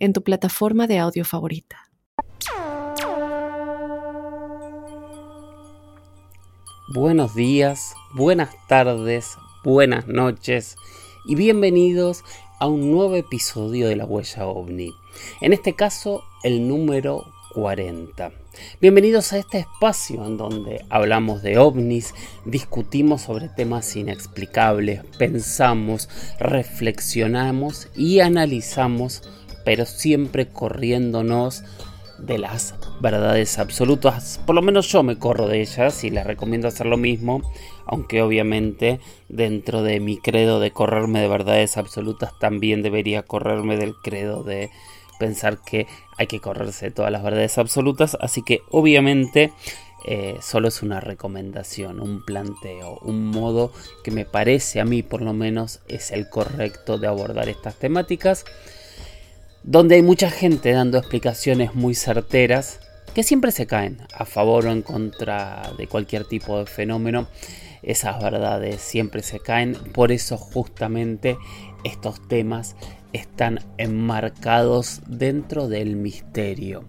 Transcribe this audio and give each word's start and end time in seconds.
en 0.00 0.14
tu 0.14 0.22
plataforma 0.22 0.86
de 0.86 0.98
audio 0.98 1.24
favorita. 1.24 1.90
Buenos 6.92 7.36
días, 7.36 7.94
buenas 8.14 8.50
tardes, 8.66 9.36
buenas 9.62 10.08
noches 10.08 10.74
y 11.26 11.36
bienvenidos 11.36 12.24
a 12.58 12.66
un 12.66 12.90
nuevo 12.90 13.14
episodio 13.14 13.86
de 13.88 13.96
La 13.96 14.06
Huella 14.06 14.46
OVNI. 14.46 14.90
En 15.40 15.52
este 15.52 15.74
caso, 15.74 16.24
el 16.42 16.66
número 16.66 17.26
40. 17.54 18.32
Bienvenidos 18.80 19.32
a 19.32 19.38
este 19.38 19.58
espacio 19.58 20.24
en 20.24 20.36
donde 20.36 20.84
hablamos 20.88 21.42
de 21.42 21.58
ovnis, 21.58 22.14
discutimos 22.44 23.22
sobre 23.22 23.48
temas 23.48 23.96
inexplicables, 23.96 25.02
pensamos, 25.18 26.08
reflexionamos 26.38 27.88
y 27.96 28.20
analizamos, 28.20 29.22
pero 29.64 29.86
siempre 29.86 30.48
corriéndonos 30.48 31.64
de 32.18 32.38
las 32.38 32.74
verdades 33.00 33.58
absolutas. 33.58 34.40
Por 34.46 34.54
lo 34.54 34.62
menos 34.62 34.88
yo 34.88 35.02
me 35.02 35.18
corro 35.18 35.48
de 35.48 35.60
ellas 35.60 36.04
y 36.04 36.10
les 36.10 36.26
recomiendo 36.26 36.68
hacer 36.68 36.86
lo 36.86 36.96
mismo, 36.96 37.42
aunque 37.86 38.22
obviamente 38.22 39.00
dentro 39.28 39.82
de 39.82 40.00
mi 40.00 40.18
credo 40.18 40.60
de 40.60 40.70
correrme 40.70 41.20
de 41.20 41.28
verdades 41.28 41.76
absolutas 41.76 42.38
también 42.38 42.82
debería 42.82 43.22
correrme 43.22 43.76
del 43.76 43.94
credo 43.96 44.42
de 44.42 44.70
pensar 45.18 45.58
que 45.58 45.86
hay 46.16 46.26
que 46.26 46.40
correrse 46.40 46.86
de 46.86 46.92
todas 46.92 47.12
las 47.12 47.22
verdades 47.22 47.58
absolutas, 47.58 48.16
así 48.20 48.42
que 48.42 48.62
obviamente 48.70 49.52
eh, 50.06 50.38
solo 50.40 50.68
es 50.68 50.82
una 50.82 50.98
recomendación, 50.98 52.00
un 52.00 52.24
planteo, 52.24 52.98
un 53.02 53.26
modo 53.26 53.70
que 54.02 54.10
me 54.10 54.24
parece 54.24 54.80
a 54.80 54.84
mí 54.86 55.02
por 55.02 55.20
lo 55.20 55.34
menos 55.34 55.80
es 55.88 56.10
el 56.10 56.30
correcto 56.30 56.96
de 56.96 57.06
abordar 57.06 57.50
estas 57.50 57.74
temáticas, 57.76 58.46
donde 59.62 59.96
hay 59.96 60.02
mucha 60.02 60.30
gente 60.30 60.72
dando 60.72 60.98
explicaciones 60.98 61.74
muy 61.74 61.94
certeras 61.94 62.80
que 63.14 63.22
siempre 63.22 63.52
se 63.52 63.66
caen 63.66 63.98
a 64.14 64.24
favor 64.24 64.66
o 64.66 64.72
en 64.72 64.82
contra 64.82 65.72
de 65.76 65.86
cualquier 65.86 66.24
tipo 66.24 66.58
de 66.58 66.66
fenómeno. 66.66 67.28
Esas 67.82 68.22
verdades 68.22 68.80
siempre 68.80 69.22
se 69.22 69.40
caen, 69.40 69.74
por 69.92 70.12
eso 70.12 70.36
justamente 70.36 71.36
estos 71.84 72.26
temas 72.28 72.76
están 73.12 73.60
enmarcados 73.78 75.00
dentro 75.06 75.68
del 75.68 75.96
misterio. 75.96 76.84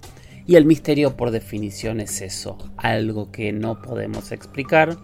Y 0.45 0.55
el 0.55 0.65
misterio 0.65 1.15
por 1.15 1.31
definición 1.31 1.99
es 2.01 2.21
eso, 2.21 2.57
algo 2.77 3.31
que 3.31 3.53
no 3.53 3.81
podemos 3.81 4.31
explicar, 4.31 4.97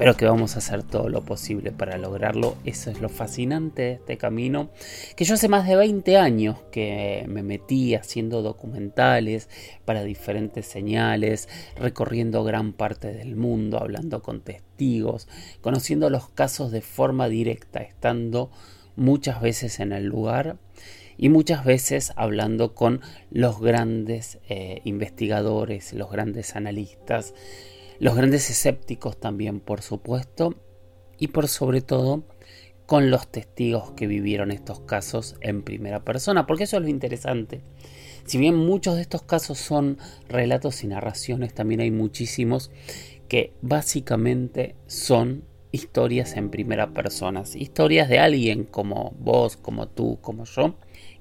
pero 0.00 0.16
que 0.16 0.24
vamos 0.24 0.54
a 0.54 0.60
hacer 0.60 0.82
todo 0.82 1.10
lo 1.10 1.20
posible 1.26 1.72
para 1.72 1.98
lograrlo. 1.98 2.56
Eso 2.64 2.90
es 2.90 3.02
lo 3.02 3.10
fascinante 3.10 3.82
de 3.82 3.92
este 3.92 4.16
camino, 4.16 4.70
que 5.14 5.26
yo 5.26 5.34
hace 5.34 5.46
más 5.46 5.68
de 5.68 5.76
20 5.76 6.16
años 6.16 6.56
que 6.72 7.26
me 7.28 7.42
metí 7.42 7.94
haciendo 7.94 8.40
documentales 8.40 9.50
para 9.84 10.02
diferentes 10.02 10.64
señales, 10.64 11.50
recorriendo 11.76 12.44
gran 12.44 12.72
parte 12.72 13.12
del 13.12 13.36
mundo, 13.36 13.78
hablando 13.78 14.22
con 14.22 14.40
testigos, 14.40 15.28
conociendo 15.60 16.08
los 16.08 16.30
casos 16.30 16.72
de 16.72 16.80
forma 16.80 17.28
directa, 17.28 17.80
estando 17.80 18.50
muchas 18.96 19.42
veces 19.42 19.80
en 19.80 19.92
el 19.92 20.06
lugar 20.06 20.56
y 21.18 21.28
muchas 21.28 21.62
veces 21.66 22.14
hablando 22.16 22.74
con 22.74 23.02
los 23.30 23.60
grandes 23.60 24.38
eh, 24.48 24.80
investigadores, 24.84 25.92
los 25.92 26.10
grandes 26.10 26.56
analistas, 26.56 27.34
los 28.00 28.16
grandes 28.16 28.50
escépticos 28.50 29.20
también, 29.20 29.60
por 29.60 29.82
supuesto, 29.82 30.54
y 31.18 31.28
por 31.28 31.48
sobre 31.48 31.82
todo 31.82 32.24
con 32.86 33.10
los 33.10 33.28
testigos 33.28 33.92
que 33.92 34.08
vivieron 34.08 34.50
estos 34.50 34.80
casos 34.80 35.36
en 35.42 35.62
primera 35.62 36.02
persona, 36.02 36.46
porque 36.46 36.64
eso 36.64 36.78
es 36.78 36.82
lo 36.82 36.88
interesante. 36.88 37.60
Si 38.24 38.38
bien 38.38 38.56
muchos 38.56 38.96
de 38.96 39.02
estos 39.02 39.22
casos 39.22 39.58
son 39.58 39.98
relatos 40.28 40.82
y 40.82 40.88
narraciones, 40.88 41.54
también 41.54 41.80
hay 41.80 41.90
muchísimos 41.90 42.70
que 43.28 43.52
básicamente 43.60 44.74
son 44.86 45.44
historias 45.70 46.36
en 46.36 46.50
primera 46.50 46.92
persona, 46.92 47.44
historias 47.54 48.08
de 48.08 48.18
alguien 48.18 48.64
como 48.64 49.14
vos, 49.20 49.56
como 49.56 49.88
tú, 49.88 50.18
como 50.20 50.44
yo, 50.46 50.74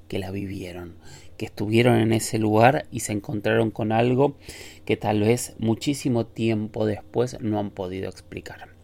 que 0.10 0.20
la 0.20 0.32
vivieron, 0.32 0.96
que 1.38 1.46
estuvieron 1.46 1.96
en 1.96 2.12
ese 2.12 2.38
lugar 2.38 2.86
y 2.92 3.00
se 3.00 3.14
encontraron 3.14 3.72
con 3.72 3.94
algo 3.94 4.36
que 4.84 4.98
tal 4.98 5.22
vez 5.22 5.56
muchísimo 5.60 6.26
tiempo 6.26 6.86
después 6.86 7.40
no 7.40 7.60
han 7.60 7.70
podido 7.70 8.10
explicar. 8.10 8.78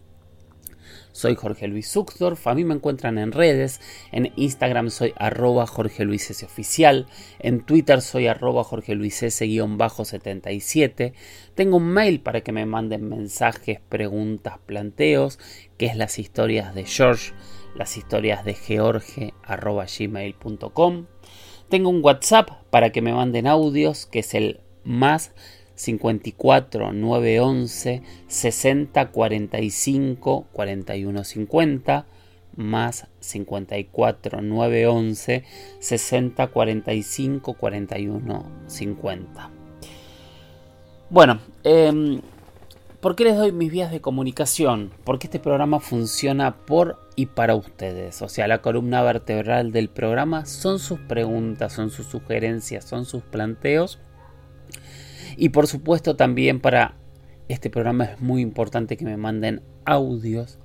Soy 1.12 1.36
Jorge 1.36 1.68
Luis 1.70 1.90
Zuckdorf, 1.90 2.46
a 2.46 2.56
mí 2.56 2.66
me 2.66 2.74
encuentran 2.74 3.18
en 3.18 3.32
redes, 3.32 3.80
en 4.12 4.34
Instagram 4.36 4.90
soy 4.90 5.14
arroba 5.16 5.66
Jorge 5.66 6.04
Luis 6.04 6.30
S. 6.30 6.46
Oficial, 6.46 7.08
en 7.40 7.66
Twitter 7.66 8.02
soy 8.02 8.28
arroba 8.28 8.66
Jorge 8.66 8.96
Luis 8.96 9.24
S-77, 9.24 11.14
tengo 11.56 11.78
un 11.78 11.88
mail 11.88 12.20
para 12.20 12.42
que 12.42 12.52
me 12.52 12.66
manden 12.66 13.08
mensajes, 13.08 13.80
preguntas, 13.88 14.60
planteos, 14.66 15.40
que 15.78 15.86
es 15.86 15.96
las 15.96 16.20
historias 16.20 16.76
de 16.76 16.84
George, 16.84 17.32
las 17.76 17.96
historias 17.96 18.44
de 18.44 18.54
George 18.54 19.34
arroba 19.44 19.86
gmail.com. 19.86 21.06
Tengo 21.70 21.90
un 21.90 22.04
WhatsApp 22.04 22.50
para 22.70 22.92
que 22.92 23.02
me 23.02 23.14
manden 23.14 23.48
audios, 23.48 24.06
que 24.06 24.20
es 24.20 24.34
el 24.34 24.60
más 24.84 25.32
54 25.76 26.94
911 26.94 28.02
60 28.28 29.12
45 29.12 30.48
41 30.52 31.24
50 31.24 32.06
más 32.56 33.08
54 33.20 34.42
911 34.42 35.44
60 35.80 36.48
45 36.48 37.54
41 37.54 38.46
50. 38.68 39.50
Bueno, 41.10 41.40
eh, 41.64 42.22
¿por 43.06 43.16
qué 43.16 43.24
les 43.24 43.38
doy 43.38 43.52
mis 43.52 43.72
vías 43.72 43.92
de 43.92 44.02
comunicación? 44.02 44.92
Porque 45.04 45.28
este 45.28 45.38
programa 45.38 45.80
funciona 45.80 46.66
por 46.66 47.08
y 47.16 47.28
para 47.28 47.54
ustedes. 47.54 48.24
O 48.24 48.30
sea, 48.30 48.48
la 48.48 48.64
columna 48.64 49.04
vertebral 49.04 49.72
del 49.72 49.90
programa 49.90 50.48
son 50.48 50.80
sus 50.80 51.00
preguntas, 51.02 51.72
son 51.72 51.92
sus 51.92 52.08
sugerencias, 52.08 52.84
son 52.84 53.06
sus 53.06 53.22
planteos 53.22 54.00
y 55.38 55.50
por 55.50 55.68
supuesto 55.68 56.16
también 56.16 56.60
para 56.60 56.96
este 57.48 57.70
programa 57.70 58.06
es 58.06 58.22
muy 58.22 58.42
importante 58.42 58.98
que 58.98 59.06
me 59.06 59.18
manden 59.18 59.62
audios 59.86 60.58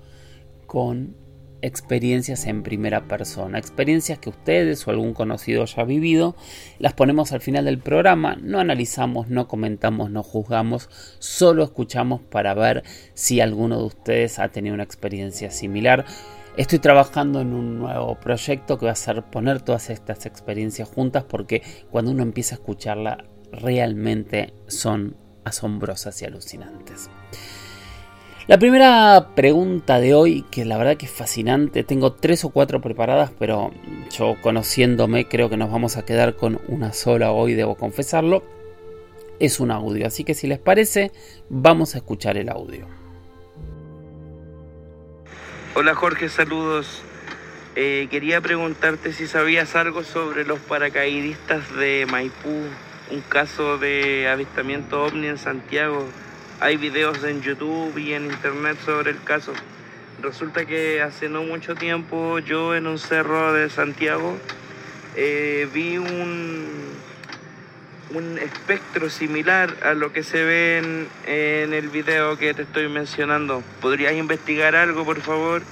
con 0.67 1.15
experiencias 1.63 2.47
en 2.47 2.63
primera 2.63 3.07
persona, 3.09 3.59
experiencias 3.59 4.19
que 4.19 4.31
ustedes 4.31 4.87
o 4.87 4.91
algún 4.91 5.15
conocido 5.15 5.63
haya 5.63 5.85
vivido, 5.85 6.37
las 6.79 6.95
ponemos 6.95 7.33
al 7.33 7.41
final 7.41 7.65
del 7.65 7.79
programa, 7.79 8.37
no 8.41 8.61
analizamos, 8.61 9.29
no 9.29 9.49
comentamos, 9.49 10.11
no 10.11 10.23
juzgamos, 10.23 10.89
solo 11.19 11.65
escuchamos 11.65 12.21
para 12.21 12.55
ver 12.55 12.83
si 13.15 13.41
alguno 13.41 13.79
de 13.79 13.85
ustedes 13.85 14.39
ha 14.39 14.49
tenido 14.49 14.75
una 14.75 14.85
experiencia 14.85 15.51
similar. 15.51 16.05
Estoy 16.57 16.79
trabajando 16.79 17.41
en 17.41 17.53
un 17.53 17.79
nuevo 17.79 18.17
proyecto 18.17 18.79
que 18.79 18.87
va 18.87 18.93
a 18.93 18.97
ser 18.97 19.23
poner 19.23 19.63
todas 19.63 19.89
estas 19.91 20.27
experiencias 20.27 20.89
juntas 20.89 21.25
porque 21.25 21.63
cuando 21.91 22.11
uno 22.11 22.23
empieza 22.23 22.57
a 22.57 22.59
escucharla 22.59 23.25
realmente 23.53 24.53
son 24.67 25.17
asombrosas 25.45 26.21
y 26.23 26.27
alucinantes. 26.27 27.11
La 28.47 28.59
primera 28.59 29.29
pregunta 29.37 30.01
de 30.01 30.15
hoy, 30.15 30.45
que 30.51 30.65
la 30.65 30.77
verdad 30.77 30.97
que 30.97 31.07
es 31.07 31.13
fascinante, 31.13 31.85
tengo 31.85 32.13
tres 32.15 32.45
o 32.45 32.51
cuatro 32.51 32.81
preparadas, 32.81 33.31
pero 33.39 33.71
yo 34.11 34.37
conociéndome 34.41 35.29
creo 35.29 35.49
que 35.49 35.57
nos 35.57 35.71
vamos 35.71 35.97
a 35.97 36.05
quedar 36.05 36.37
con 36.37 36.61
una 36.67 36.93
sola 36.93 37.33
hoy, 37.33 37.55
debo 37.55 37.77
confesarlo. 37.77 38.43
Es 39.39 39.61
un 39.61 39.71
audio, 39.71 40.07
así 40.07 40.25
que 40.25 40.35
si 40.35 40.47
les 40.47 40.59
parece, 40.59 41.13
vamos 41.49 41.95
a 41.95 41.99
escuchar 41.99 42.37
el 42.37 42.49
audio. 42.49 42.87
Hola 45.75 45.95
Jorge, 45.95 46.29
saludos. 46.29 47.03
Eh, 47.77 48.09
quería 48.11 48.41
preguntarte 48.41 49.13
si 49.13 49.27
sabías 49.27 49.77
algo 49.77 50.03
sobre 50.03 50.45
los 50.45 50.59
paracaidistas 50.59 51.75
de 51.77 52.07
Maipú 52.11 52.67
un 53.11 53.21
caso 53.23 53.79
de 53.79 54.29
avistamiento 54.29 55.05
ovni 55.05 55.27
en 55.27 55.39
Santiago. 55.39 56.07
Hay 56.61 56.77
videos 56.77 57.25
en 57.25 57.41
YouTube 57.41 57.97
y 57.97 58.13
en 58.13 58.27
internet 58.27 58.77
sobre 58.85 59.13
el 59.13 59.23
caso. 59.23 59.55
Resulta 60.21 60.67
que 60.67 61.01
hace 61.01 61.31
no 61.31 61.43
mucho 61.43 61.75
tiempo 61.75 62.39
yo 62.39 62.75
en 62.75 62.87
un 62.87 62.99
cerro 62.99 63.55
de 63.55 63.71
Santiago 63.71 64.37
eh, 65.17 65.67
vi 65.73 65.97
un, 65.97 66.67
un 68.15 68.39
espectro 68.39 69.09
similar 69.09 69.75
a 69.83 69.95
lo 69.95 70.13
que 70.13 70.23
se 70.23 70.45
ve 70.45 70.79
en, 70.79 71.09
en 71.27 71.73
el 71.73 71.89
video 71.89 72.37
que 72.37 72.53
te 72.53 72.63
estoy 72.63 72.89
mencionando. 72.89 73.63
¿Podrías 73.81 74.13
investigar 74.13 74.77
algo, 74.77 75.07
por 75.07 75.23
favor? 75.23 75.63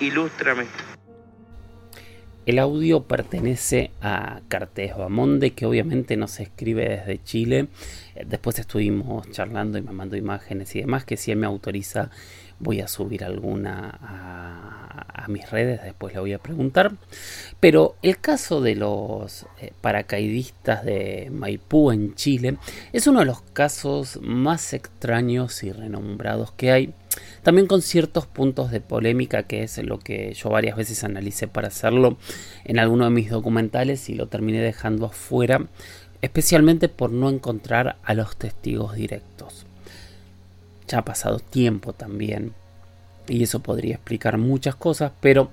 Ilústrame. 0.00 0.87
El 2.48 2.58
audio 2.60 3.02
pertenece 3.02 3.90
a 4.00 4.40
Cartes 4.48 4.96
Bamonde, 4.96 5.50
que 5.50 5.66
obviamente 5.66 6.16
nos 6.16 6.40
escribe 6.40 6.88
desde 6.88 7.22
Chile. 7.22 7.68
Eh, 8.14 8.24
después 8.26 8.58
estuvimos 8.58 9.30
charlando 9.30 9.76
y 9.76 9.82
me 9.82 9.92
mandó 9.92 10.16
imágenes 10.16 10.74
y 10.74 10.80
demás, 10.80 11.04
que 11.04 11.18
si 11.18 11.30
él 11.30 11.36
me 11.36 11.46
autoriza 11.46 12.10
voy 12.58 12.80
a 12.80 12.88
subir 12.88 13.22
alguna 13.22 13.98
a, 14.00 15.28
mis 15.28 15.50
redes, 15.50 15.82
después 15.82 16.14
le 16.14 16.20
voy 16.20 16.32
a 16.32 16.38
preguntar. 16.38 16.92
Pero 17.60 17.96
el 18.00 18.18
caso 18.18 18.62
de 18.62 18.76
los 18.76 19.44
eh, 19.60 19.74
paracaidistas 19.82 20.86
de 20.86 21.28
Maipú 21.30 21.90
en 21.90 22.14
Chile 22.14 22.56
es 22.94 23.06
uno 23.06 23.20
de 23.20 23.26
los 23.26 23.42
casos 23.42 24.18
más 24.22 24.72
extraños 24.72 25.62
y 25.64 25.72
renombrados 25.72 26.52
que 26.52 26.72
hay 26.72 26.94
también 27.48 27.66
con 27.66 27.80
ciertos 27.80 28.26
puntos 28.26 28.70
de 28.70 28.82
polémica, 28.82 29.44
que 29.44 29.62
es 29.62 29.78
lo 29.78 29.98
que 29.98 30.34
yo 30.34 30.50
varias 30.50 30.76
veces 30.76 31.02
analicé 31.02 31.48
para 31.48 31.68
hacerlo 31.68 32.18
en 32.66 32.78
alguno 32.78 33.04
de 33.04 33.10
mis 33.10 33.30
documentales 33.30 34.10
y 34.10 34.14
lo 34.14 34.26
terminé 34.26 34.60
dejando 34.60 35.06
afuera, 35.06 35.66
especialmente 36.20 36.90
por 36.90 37.10
no 37.10 37.30
encontrar 37.30 37.96
a 38.04 38.12
los 38.12 38.36
testigos 38.36 38.96
directos. 38.96 39.64
Ya 40.88 40.98
ha 40.98 41.04
pasado 41.06 41.38
tiempo 41.38 41.94
también 41.94 42.52
y 43.26 43.42
eso 43.42 43.60
podría 43.60 43.94
explicar 43.94 44.36
muchas 44.36 44.76
cosas, 44.76 45.12
pero 45.22 45.50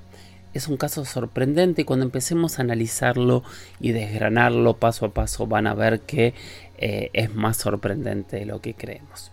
es 0.53 0.67
un 0.67 0.75
caso 0.75 1.05
sorprendente 1.05 1.83
y 1.83 1.85
cuando 1.85 2.03
empecemos 2.03 2.59
a 2.59 2.63
analizarlo 2.63 3.41
y 3.79 3.93
desgranarlo 3.93 4.75
paso 4.75 5.05
a 5.05 5.13
paso 5.13 5.47
van 5.47 5.65
a 5.65 5.73
ver 5.73 6.01
que 6.01 6.33
eh, 6.77 7.09
es 7.13 7.33
más 7.33 7.55
sorprendente 7.55 8.35
de 8.35 8.45
lo 8.45 8.59
que 8.59 8.73
creemos. 8.73 9.31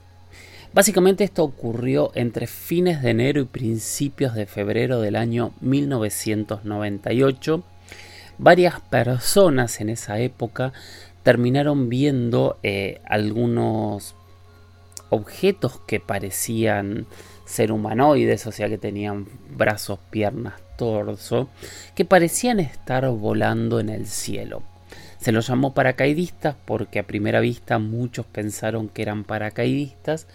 Básicamente 0.74 1.24
esto 1.24 1.44
ocurrió 1.44 2.12
entre 2.14 2.46
fines 2.46 3.02
de 3.02 3.10
enero 3.10 3.42
y 3.42 3.44
principios 3.44 4.34
de 4.34 4.46
febrero 4.46 5.02
del 5.02 5.16
año 5.16 5.52
1998. 5.60 7.62
Varias 8.38 8.80
personas 8.80 9.82
en 9.82 9.90
esa 9.90 10.18
época 10.18 10.72
terminaron 11.22 11.90
viendo 11.90 12.58
eh, 12.62 13.02
algunos 13.04 14.14
objetos 15.10 15.78
que 15.86 16.00
parecían 16.00 17.04
ser 17.44 17.70
humanoides, 17.70 18.46
o 18.46 18.52
sea 18.52 18.70
que 18.70 18.78
tenían 18.78 19.26
brazos, 19.54 19.98
piernas, 20.10 20.54
torso, 20.78 21.50
que 21.94 22.06
parecían 22.06 22.60
estar 22.60 23.06
volando 23.10 23.78
en 23.78 23.90
el 23.90 24.06
cielo. 24.06 24.62
Se 25.22 25.30
los 25.30 25.46
llamó 25.46 25.72
paracaidistas 25.72 26.56
porque 26.64 26.98
a 26.98 27.06
primera 27.06 27.38
vista 27.38 27.78
muchos 27.78 28.26
pensaron 28.26 28.88
que 28.88 29.02
eran 29.02 29.22
paracaidistas, 29.22 30.26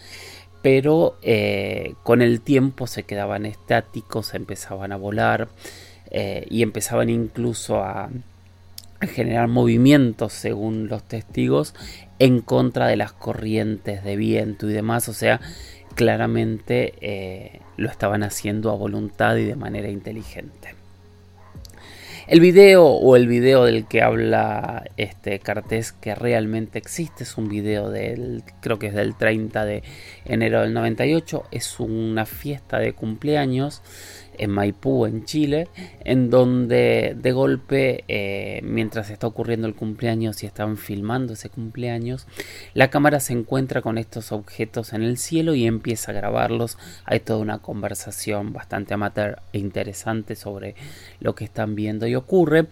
pero 0.62 1.18
eh, 1.24 1.96
con 2.04 2.22
el 2.22 2.40
tiempo 2.40 2.88
se 2.88 3.04
quedaban 3.04 3.46
estáticos, 3.46 4.34
empezaban 4.34 4.94
a 4.94 4.96
volar 4.96 5.50
eh, 6.10 6.48
y 6.50 6.64
empezaban 6.64 7.10
incluso 7.10 7.84
a, 7.84 8.10
generar 9.02 9.50
movimientos, 9.50 10.32
según 10.32 10.88
los 10.88 11.04
testigos, 11.04 11.76
en 12.18 12.40
contra 12.40 12.88
de 12.88 12.96
las 12.96 13.12
corrientes 13.12 14.06
de 14.06 14.16
viento 14.16 14.70
y 14.70 14.74
demás. 14.74 15.10
O 15.10 15.14
sea, 15.14 15.42
claramente 15.96 16.94
eh, 17.02 17.60
lo 17.76 17.90
estaban 17.90 18.24
haciendo 18.24 18.72
a 18.72 18.76
voluntad 18.76 19.36
y 19.36 19.44
de 19.44 19.58
manera 19.58 19.90
inteligente. 19.90 20.77
El 22.28 22.42
video 22.42 22.84
o 22.84 23.16
el 23.16 23.26
video 23.26 23.64
del 23.64 23.88
que 23.88 24.02
habla 24.02 24.84
este 24.98 25.40
Cartés 25.40 25.94
que 25.94 26.14
realmente 26.14 26.78
existe 26.78 27.24
es 27.24 27.38
un 27.38 27.48
video 27.48 27.90
del 27.90 28.44
creo 28.60 28.78
que 28.78 28.88
es 28.88 28.94
del 28.94 29.16
30 29.16 29.64
de 29.64 29.82
enero 30.26 30.60
del 30.60 30.74
98, 30.74 31.46
es 31.52 31.80
una 31.80 32.26
fiesta 32.26 32.80
de 32.80 32.92
cumpleaños 32.92 33.82
en 34.38 34.52
Maipú, 34.52 35.06
en 35.06 35.26
Chile, 35.26 35.68
en 36.04 36.30
donde 36.30 37.16
de 37.18 37.32
golpe, 37.32 38.04
eh, 38.08 38.62
mientras 38.64 39.10
está 39.10 39.28
ocurriendo 39.28 39.68
el 39.68 39.76
cumpleaños 39.76 40.44
y 40.44 40.46
están 40.46 40.78
filmando 40.78 41.34
ese 41.34 41.50
cumpleaños, 41.50 42.28
la 42.74 42.90
cámara 42.90 43.20
se 43.20 43.34
encuentra 43.34 43.82
con 43.82 43.98
estos 43.98 44.32
objetos 44.32 44.94
en 44.94 45.04
el 45.04 45.18
cielo 45.18 45.56
y 45.56 45.66
empieza 45.66 46.12
a 46.12 46.16
grabarlos. 46.16 46.78
Hay 47.06 47.20
toda 47.20 47.40
una 47.40 47.60
conversación 47.60 48.54
bastante 48.54 48.94
amateur 48.94 49.40
e 49.54 49.60
interesante 49.60 50.36
sobre 50.36 50.76
lo 51.20 51.36
que 51.36 51.46
están 51.46 51.76
viendo 51.76 52.08
y 52.08 52.16
ocurre. 52.16 52.68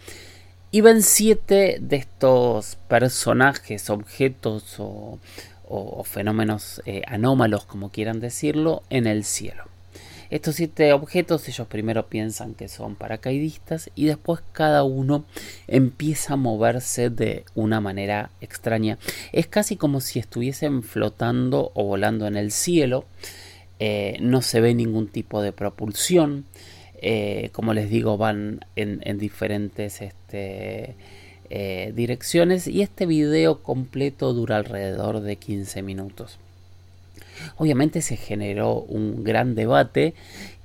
Y 0.71 0.81
ven 0.81 1.03
siete 1.03 1.77
de 1.79 1.95
estos 1.95 2.75
personajes, 2.87 3.89
objetos 3.89 4.75
o, 4.77 5.19
fenómenos 6.03 6.81
eh, 6.85 7.01
anómalos, 7.07 7.65
como 7.65 7.91
quieran 7.91 8.19
decirlo, 8.19 8.83
en 8.89 9.07
el 9.07 9.23
cielo. 9.23 9.74
Estos 10.35 10.55
siete 10.55 10.91
objetos 10.91 11.47
ellos 11.47 11.65
primero 11.65 12.07
piensan 12.07 12.55
que 12.55 12.67
son 12.67 12.95
paracaidistas 12.95 13.89
y 13.95 14.03
después 14.03 14.41
cada 14.51 14.83
uno 14.83 15.23
empieza 15.65 16.33
a 16.33 16.35
moverse 16.35 17.09
de 17.09 17.45
una 17.55 17.79
manera 17.79 18.31
extraña. 18.41 18.97
Es 19.31 19.47
casi 19.47 19.77
como 19.77 20.01
si 20.01 20.19
estuviesen 20.19 20.83
flotando 20.83 21.71
o 21.73 21.85
volando 21.85 22.27
en 22.27 22.35
el 22.35 22.51
cielo. 22.51 23.05
Eh, 23.79 24.17
no 24.19 24.41
se 24.41 24.59
ve 24.59 24.73
ningún 24.73 25.07
tipo 25.07 25.41
de 25.41 25.53
propulsión. 25.53 26.43
Eh, 27.01 27.47
como 27.53 27.73
les 27.73 27.89
digo, 27.89 28.17
van 28.17 28.65
en, 28.75 29.17
diferentes 29.17 30.01
este, 30.01 30.95
eh, 31.49 31.93
direcciones 31.95 32.67
y 32.67 32.81
este 32.81 33.05
video 33.05 33.63
completo 33.63 34.33
dura 34.33 34.57
alrededor 34.57 35.21
de 35.21 35.37
15 35.37 35.81
minutos. 35.81 36.39
Obviamente 37.57 38.01
se 38.01 38.17
generó 38.17 38.81
un 38.81 39.23
gran 39.23 39.55
debate 39.55 40.13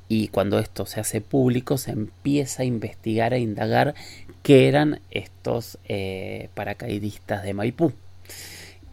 y 0.08 0.28
cuando 0.28 0.58
esto 0.58 0.86
se 0.86 0.98
hace 0.98 1.20
público 1.20 1.78
se 1.78 1.92
empieza 1.92 2.62
a 2.62 2.66
investigar 2.66 3.32
e 3.32 3.38
indagar 3.38 3.94
qué 4.42 4.66
eran 4.66 5.00
estos 5.10 5.78
eh, 5.84 6.48
paracaidistas 6.54 7.44
de 7.44 7.54
Maipú. 7.54 7.92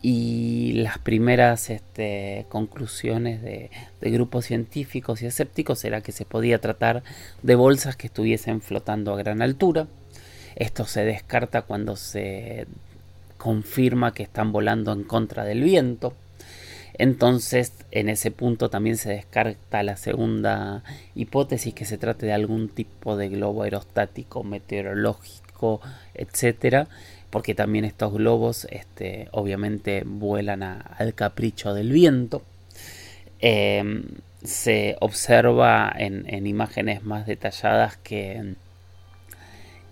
Y 0.02 0.74
las 0.74 1.00
primeras 1.00 1.72
este, 1.72 2.46
conclusiones 2.50 3.42
de, 3.42 3.72
de, 4.00 4.12
grupos 4.12 4.46
científicos 4.46 5.24
y 5.24 5.26
escépticos 5.26 5.84
era 5.86 6.02
que 6.02 6.12
se 6.12 6.24
podía 6.24 6.62
tratar 6.62 7.02
de 7.42 7.56
bolsas 7.56 7.96
que 7.96 8.08
estuviesen 8.08 8.62
flotando 8.62 9.12
a 9.12 9.18
gran 9.18 9.42
altura. 9.42 9.88
Esto 10.56 10.86
se 10.86 11.04
descarta 11.04 11.64
cuando 11.64 11.96
se 11.96 12.68
confirma 13.38 14.14
que 14.14 14.24
están 14.24 14.52
volando 14.52 14.94
en 14.94 15.04
contra 15.04 15.46
del 15.46 15.64
viento. 15.64 16.14
Entonces, 16.98 17.74
en 17.92 18.10
ese 18.10 18.32
punto 18.32 18.70
también 18.70 18.98
se 18.98 19.10
descarta 19.10 19.84
la 19.84 19.98
segunda 19.98 20.84
hipótesis 21.14 21.74
que 21.74 21.86
se 21.86 21.98
trate 21.98 22.26
de 22.26 22.34
algún 22.34 22.70
tipo 22.70 23.18
de 23.18 23.30
globo 23.30 23.64
aerostático, 23.64 24.44
meteorológico, 24.44 25.80
etcétera, 26.16 26.88
porque 27.30 27.54
también 27.54 27.86
estos 27.86 28.14
globos, 28.14 28.68
este, 28.72 29.28
obviamente, 29.32 30.04
vuelan 30.06 30.64
al 30.64 31.14
capricho 31.14 31.74
del 31.74 31.92
viento. 31.92 32.42
Em, 33.40 34.04
se 34.44 34.96
observa 35.00 35.94
en, 35.96 36.48
imágenes 36.48 37.04
más 37.04 37.28
detalladas 37.28 37.98
que, 37.98 38.56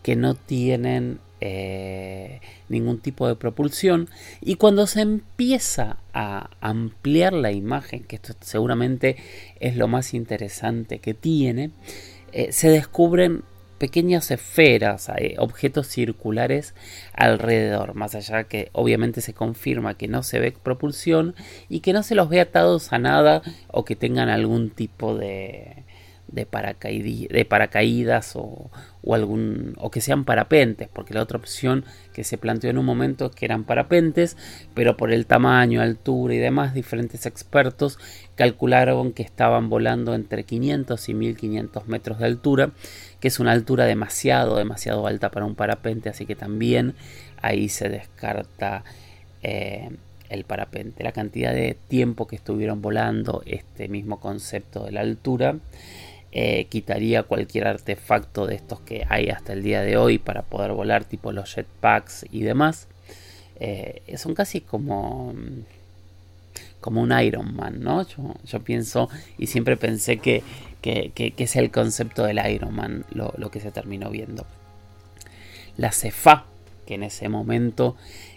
que 0.01 0.15
no 0.15 0.33
tienen 0.35 1.19
eh, 1.47 2.41
ningún 2.69 2.99
tipo 2.99 3.27
de 3.27 3.35
propulsión. 3.35 4.09
Y 4.41 4.55
cuando 4.55 4.87
se 4.87 5.01
empieza 5.01 5.97
a 6.11 6.49
ampliar 6.59 7.33
la 7.33 7.51
imagen, 7.51 8.03
que 8.03 8.15
esto 8.15 8.33
seguramente 8.41 9.17
es 9.59 9.77
lo 9.77 9.87
más 9.87 10.15
interesante 10.15 10.97
que 10.97 11.13
tiene, 11.13 11.69
eh, 12.31 12.51
se 12.51 12.69
descubren 12.69 13.43
pequeñas 13.77 14.31
esferas, 14.31 15.11
eh, 15.17 15.35
objetos 15.37 15.87
circulares 15.87 16.73
alrededor, 17.13 17.93
más 17.93 18.15
allá 18.15 18.45
que 18.45 18.69
obviamente 18.71 19.21
se 19.21 19.35
confirma 19.35 19.97
que 19.97 20.07
no 20.07 20.23
se 20.23 20.39
ve 20.39 20.51
propulsión 20.51 21.35
y 21.69 21.81
que 21.81 21.93
no 21.93 22.01
se 22.01 22.15
los 22.15 22.27
ve 22.29 22.39
atados 22.39 22.91
a 22.91 22.97
nada 22.97 23.43
o 23.67 23.85
que 23.85 23.95
tengan 23.95 24.29
algún 24.29 24.71
tipo 24.71 25.15
de, 25.15 25.83
de, 26.35 27.45
paracaídas 27.45 28.35
o, 28.35 28.69
o, 29.01 29.15
algún, 29.15 29.73
o 29.77 29.89
que 29.89 30.01
sean 30.01 30.25
parapentes, 30.25 30.89
porque 30.91 31.13
la 31.13 31.21
otra 31.21 31.37
opción 31.37 31.85
que 32.13 32.23
se 32.23 32.37
planteó 32.37 32.69
en 32.69 32.77
un 32.77 32.85
momento 32.85 33.27
es 33.27 33.31
que 33.35 33.45
eran 33.45 33.63
parapentes, 33.63 34.37
pero 34.73 34.97
por 34.97 35.11
el 35.11 35.25
tamaño, 35.25 35.81
altura 35.81 36.35
y 36.35 36.37
demás, 36.37 36.73
diferentes 36.73 37.25
expertos 37.25 37.97
calcularon 38.35 39.13
que 39.13 39.23
estaban 39.23 39.69
volando 39.69 40.13
entre 40.13 40.43
500 40.43 41.09
y 41.09 41.13
1500 41.13 41.87
metros 41.87 42.19
de 42.19 42.25
altura, 42.25 42.71
que 43.19 43.29
es 43.29 43.39
una 43.39 43.53
altura 43.53 43.85
demasiado, 43.85 44.57
demasiado 44.57 45.07
alta 45.07 45.31
para 45.31 45.45
un 45.45 45.55
parapente, 45.55 46.09
así 46.09 46.25
que 46.25 46.35
también 46.35 46.93
ahí 47.41 47.69
se 47.69 47.89
descarta 47.89 48.83
eh, 49.41 49.89
el 50.29 50.43
parapente, 50.43 51.03
la 51.03 51.11
cantidad 51.11 51.53
de 51.53 51.77
tiempo 51.87 52.27
que 52.27 52.35
estuvieron 52.35 52.81
volando, 52.81 53.43
este 53.45 53.87
mismo 53.87 54.19
concepto 54.19 54.85
de 54.85 54.91
la 54.91 55.01
altura. 55.01 55.57
Eh, 56.37 56.65
quitaría 56.65 57.23
cualquier 57.23 57.65
artefacto 57.67 58.45
de 58.45 58.55
estos 58.55 58.81
que 58.81 59.05
hay 59.09 59.29
hasta 59.29 59.53
el 59.53 59.63
día 59.63 59.81
de 59.81 59.95
hoy 59.95 60.17
para 60.17 60.41
poder 60.41 60.73
volar, 60.73 61.05
tipo 61.05 61.31
los 61.31 61.53
jetpacks 61.53 62.25
y 62.29 62.41
demás. 62.43 62.87
eh, 63.59 64.01
son 64.17 64.35
casi 64.35 64.59
como 64.59 65.33
como 66.85 67.01
un 67.01 67.19
Iron 67.19 67.55
Man, 67.55 67.79
¿no? 67.79 68.05
Yo, 68.45 68.59
pienso 68.59 69.09
y 69.39 69.47
siempre 69.47 69.75
pensé 69.75 70.17
que, 70.17 70.43
que, 70.83 71.33
es 71.35 71.55
el 71.55 71.71
concepto 71.71 72.23
del 72.25 72.39
Iron 72.47 72.75
Man 72.75 73.05
lo, 73.09 73.33
lo 73.37 73.49
que 73.49 73.59
se 73.59 73.71
terminó 73.71 74.11
viendo. 74.11 74.45
La 75.77 75.91
CEFA, 75.91 76.45
que 76.85 76.93
en 76.93 77.01
ese 77.01 77.27
momento 77.27 77.95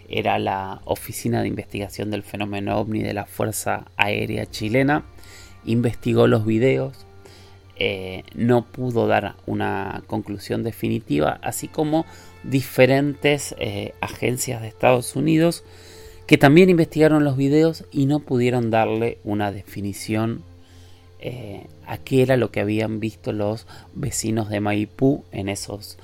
era 0.09 0.39
la 0.39 0.81
Oficina 0.85 1.43
de 1.43 1.47
Investigación 1.47 2.09
del 2.09 2.23
Fenómeno 2.23 2.79
OVNI 2.79 3.03
de 3.03 3.13
la 3.13 3.27
Fuerza 3.27 3.85
Aérea 3.97 4.47
Chilena, 4.47 5.03
investigó 5.63 6.25
los 6.25 6.43
videos, 6.43 7.05
eh, 7.79 8.23
no 8.35 8.65
pudo 8.65 9.07
dar 9.07 9.35
una 9.45 10.03
conclusión 10.07 10.63
definitiva, 10.63 11.39
así 11.41 11.67
como 11.67 12.05
diferentes 12.43 13.55
eh, 13.57 13.93
agencias 14.01 14.61
de 14.61 14.67
Estados 14.67 15.15
Unidos 15.15 15.63
que 16.29 16.37
también 16.37 16.69
investigaron 16.69 17.23
los 17.23 17.37
videos 17.37 17.85
y 17.91 18.05
no 18.05 18.19
pudieron 18.19 18.69
darle 18.69 19.17
una 19.23 19.51
definición 19.51 20.43
eh, 21.21 21.65
a 21.87 21.97
qué 21.97 22.21
era 22.21 22.37
lo 22.37 22.51
que 22.51 22.59
habían 22.59 22.99
visto 22.99 23.33
los 23.33 23.65
vecinos 23.95 24.47
de 24.49 24.59
Maipú 24.59 25.23
en, 25.31 25.49
esos, 25.49 25.97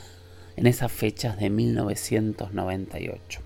en 0.55 0.65
esas 0.65 0.91
fechas 0.91 1.37
de 1.37 1.51
1998. 1.51 3.39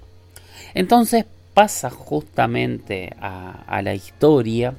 Entonces 0.74 1.26
pasa 1.54 1.90
justamente 1.90 3.14
a, 3.20 3.82
la 3.84 3.94
historia, 3.94 4.76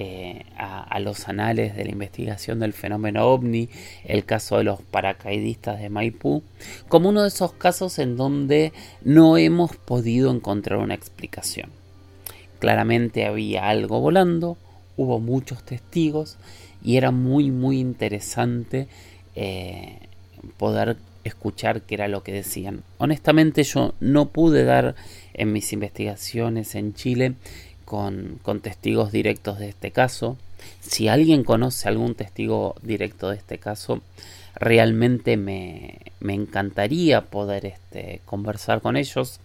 eh, 0.00 0.44
a, 0.56 1.00
los 1.00 1.28
anales 1.28 1.74
de 1.74 1.84
la 1.84 1.90
investigación 1.90 2.60
del 2.60 2.72
fenómeno 2.72 3.26
ovni, 3.26 3.68
el 4.04 4.24
caso 4.24 4.58
de 4.58 4.62
los 4.62 4.80
paracaidistas 4.80 5.80
de 5.80 5.90
Maipú, 5.90 6.44
como 6.88 7.08
uno 7.08 7.22
de 7.22 7.28
esos 7.28 7.52
casos 7.54 7.98
en 7.98 8.16
donde 8.16 8.72
no 9.02 9.36
hemos 9.36 9.74
podido 9.76 10.30
encontrar 10.30 10.78
una 10.78 10.94
explicación. 10.94 11.70
Claramente 12.60 13.26
había 13.26 13.68
algo 13.68 13.98
volando, 14.00 14.56
hubo 14.96 15.18
muchos 15.18 15.64
testigos 15.64 16.36
y 16.80 16.96
era 16.96 17.10
muy 17.10 17.50
muy 17.50 17.80
interesante 17.80 18.86
eh, 19.34 19.98
poder 20.58 20.96
escuchar 21.24 21.82
qué 21.82 21.96
era 21.96 22.06
lo 22.06 22.22
que 22.22 22.32
decían. 22.32 22.84
Honestamente 22.98 23.64
yo 23.64 23.94
no 23.98 24.28
pude 24.28 24.62
dar 24.62 24.94
en 25.34 25.52
mis 25.52 25.72
investigaciones 25.72 26.76
en 26.76 26.94
Chile 26.94 27.34
con, 27.88 28.60
testigos 28.60 29.10
directos 29.12 29.58
de 29.58 29.70
este 29.70 29.90
caso. 29.92 30.36
Si 30.80 31.08
alguien 31.08 31.42
conoce 31.42 31.88
algún 31.88 32.14
testigo 32.14 32.74
directo 32.82 33.30
de 33.30 33.36
este 33.36 33.56
caso, 33.56 34.02
realmente 34.54 35.38
me, 35.38 35.98
encantaría 36.20 37.22
poder 37.22 37.64
este, 37.64 38.20
conversar 38.26 38.82
con 38.82 38.98
ellos, 38.98 39.40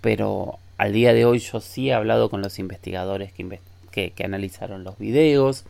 pero 0.00 0.58
al 0.78 0.94
día 0.94 1.12
de 1.12 1.26
hoy 1.26 1.38
yo 1.38 1.60
sí 1.60 1.90
he 1.90 1.92
hablado 1.92 2.30
con 2.30 2.40
los 2.40 2.58
investigadores 2.58 3.30
que, 3.34 3.60
que, 4.10 4.24
analizaron 4.24 4.82
los 4.82 4.96
videos, 4.98 5.64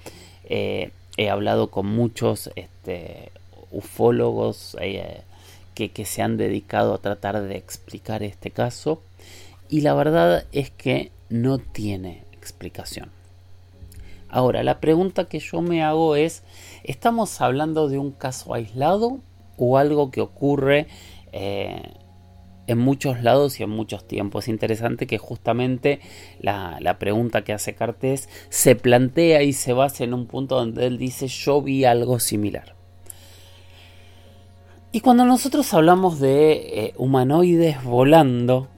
eh, 0.44 0.90
he 1.16 1.28
hablado 1.28 1.70
con 1.70 1.86
muchos 1.86 2.50
este, 2.54 3.32
ufólogos 3.72 4.76
eh, 4.80 5.22
que, 5.74 5.88
que 5.88 6.04
se 6.04 6.22
han 6.22 6.36
dedicado 6.36 6.94
a 6.94 6.98
tratar 6.98 7.42
de 7.42 7.56
explicar 7.56 8.22
este 8.22 8.52
caso 8.52 9.02
y 9.68 9.80
la 9.80 9.94
verdad 9.94 10.44
es 10.52 10.70
que 10.70 11.10
no 11.28 11.58
tiene 11.58 12.24
explicación. 12.32 13.10
Ahora, 14.28 14.62
la 14.62 14.80
pregunta 14.80 15.28
que 15.28 15.38
yo 15.38 15.62
me 15.62 15.82
hago 15.82 16.16
es, 16.16 16.42
¿estamos 16.84 17.40
hablando 17.40 17.88
de 17.88 17.98
un 17.98 18.10
caso 18.10 18.54
aislado 18.54 19.20
o 19.56 19.78
algo 19.78 20.10
que 20.10 20.20
ocurre 20.20 20.88
eh, 21.32 21.82
en 22.66 22.78
muchos 22.78 23.22
lados 23.22 23.60
y 23.60 23.62
en 23.62 23.70
muchos 23.70 24.06
tiempos? 24.06 24.44
Es 24.44 24.48
interesante 24.48 25.06
que 25.06 25.18
justamente 25.18 26.00
la, 26.40 26.96
pregunta 26.98 27.44
que 27.44 27.52
hace 27.52 27.74
Cartés 27.74 28.28
se 28.48 28.74
plantea 28.74 29.42
y 29.42 29.52
se 29.52 29.72
basa 29.72 30.04
en 30.04 30.12
un 30.12 30.26
punto 30.26 30.56
donde 30.56 30.86
él 30.86 30.98
dice 30.98 31.28
yo 31.28 31.62
vi 31.62 31.84
algo 31.84 32.18
similar. 32.18 32.74
Y 34.92 35.00
cuando 35.00 35.24
nosotros 35.24 35.72
hablamos 35.74 36.20
de 36.20 36.52
eh, 36.52 36.94
humanoides 36.96 37.84
volando, 37.84 38.68